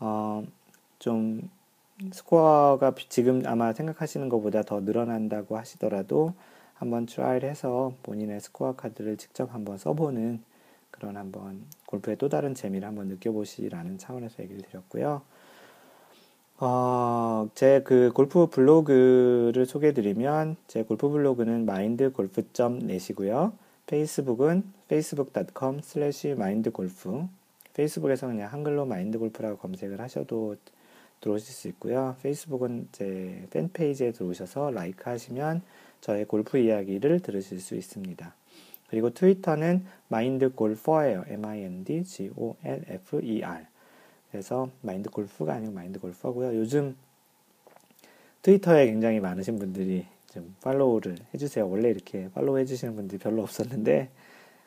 어, 0.00 0.42
좀 0.98 1.50
스코어가 2.10 2.94
지금 3.10 3.42
아마 3.44 3.72
생각하시는 3.72 4.28
것보다 4.30 4.62
더 4.62 4.80
늘어난다고 4.80 5.58
하시더라도 5.58 6.32
한번 6.74 7.06
try를 7.06 7.48
해서 7.48 7.92
본인의 8.02 8.40
스코어 8.40 8.76
카드를 8.76 9.18
직접 9.18 9.54
한번 9.54 9.76
써보는 9.76 10.42
그런 11.02 11.16
한번 11.16 11.64
골프의 11.86 12.16
또 12.16 12.28
다른 12.28 12.54
재미를 12.54 12.86
한번 12.86 13.08
느껴보시라는 13.08 13.98
차원에서 13.98 14.44
얘기를 14.44 14.62
드렸고요. 14.62 15.22
어, 16.58 17.48
제 17.56 17.82
그 17.84 18.12
골프 18.14 18.46
블로그를 18.46 19.66
소개해드리면 19.66 20.54
제 20.68 20.84
골프 20.84 21.08
블로그는 21.08 21.62
mindgolf.net이고요. 21.62 23.52
페이스북은 23.86 24.62
facebook.com 24.86 25.80
slash 25.82 26.28
mindgolf 26.28 27.26
페이스북에서 27.74 28.28
그냥 28.28 28.52
한글로 28.52 28.86
마인드 28.86 29.18
골프라고 29.18 29.56
검색을 29.56 30.00
하셔도 30.00 30.54
들어오실 31.20 31.52
수 31.52 31.66
있고요. 31.68 32.14
페이스북은 32.22 32.90
제 32.92 33.48
팬페이지에 33.50 34.12
들어오셔서 34.12 34.70
라이크 34.70 35.10
하시면 35.10 35.62
저의 36.00 36.26
골프 36.26 36.58
이야기를 36.58 37.20
들으실 37.20 37.58
수 37.58 37.74
있습니다. 37.74 38.34
그리고 38.92 39.08
트위터는 39.08 39.86
마인드 40.08 40.52
골퍼예요. 40.52 41.24
M-I-N-D-G-O-L-F-E-R. 41.26 42.36
그래서 44.30 44.68
마인드 44.82 45.08
골프가 45.08 45.54
아니고 45.54 45.72
마인드 45.72 45.98
골퍼고요. 45.98 46.54
요즘 46.58 46.94
트위터에 48.42 48.84
굉장히 48.84 49.18
많으신 49.18 49.58
분들이 49.58 50.04
좀 50.30 50.54
팔로우를 50.62 51.16
해주세요. 51.32 51.66
원래 51.66 51.88
이렇게 51.88 52.28
팔로우 52.34 52.58
해주시는 52.58 52.94
분들이 52.94 53.18
별로 53.18 53.42
없었는데 53.42 54.10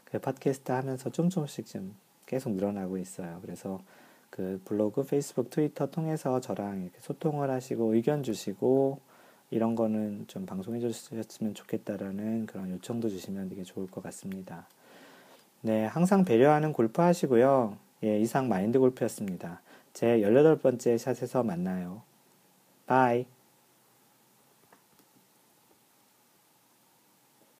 그 0.06 0.18
팟캐스트 0.18 0.72
하면서 0.72 1.12
좀 1.12 1.30
조금씩 1.30 1.68
좀 1.68 1.94
계속 2.26 2.54
늘어나고 2.54 2.98
있어요. 2.98 3.38
그래서 3.44 3.80
그 4.32 4.60
블로그, 4.66 5.04
페이스북, 5.04 5.52
트위터 5.52 5.92
통해서 5.92 6.40
저랑 6.40 6.82
이렇게 6.82 6.98
소통을 7.00 7.52
하시고 7.52 7.94
의견 7.94 8.24
주시고 8.24 9.00
이런 9.56 9.74
거는 9.76 10.26
좀 10.28 10.46
방송해 10.46 10.80
주셨으면 10.80 11.54
좋겠다라는 11.54 12.46
그런 12.46 12.72
요청도 12.72 13.08
주시면 13.08 13.48
되게 13.48 13.63
좋을 13.63 13.88
것 13.88 14.04
같습니다. 14.04 14.68
네, 15.62 15.86
항상 15.86 16.26
배려하는 16.26 16.74
골프 16.74 17.02
하시고요. 17.02 17.78
예, 18.04 18.20
이상 18.20 18.50
마인드 18.50 18.78
골프였습니다. 18.78 19.62
제 19.94 20.20
18번째 20.20 20.98
샷에서 20.98 21.44
만나요. 21.44 22.02
바이. 22.86 23.26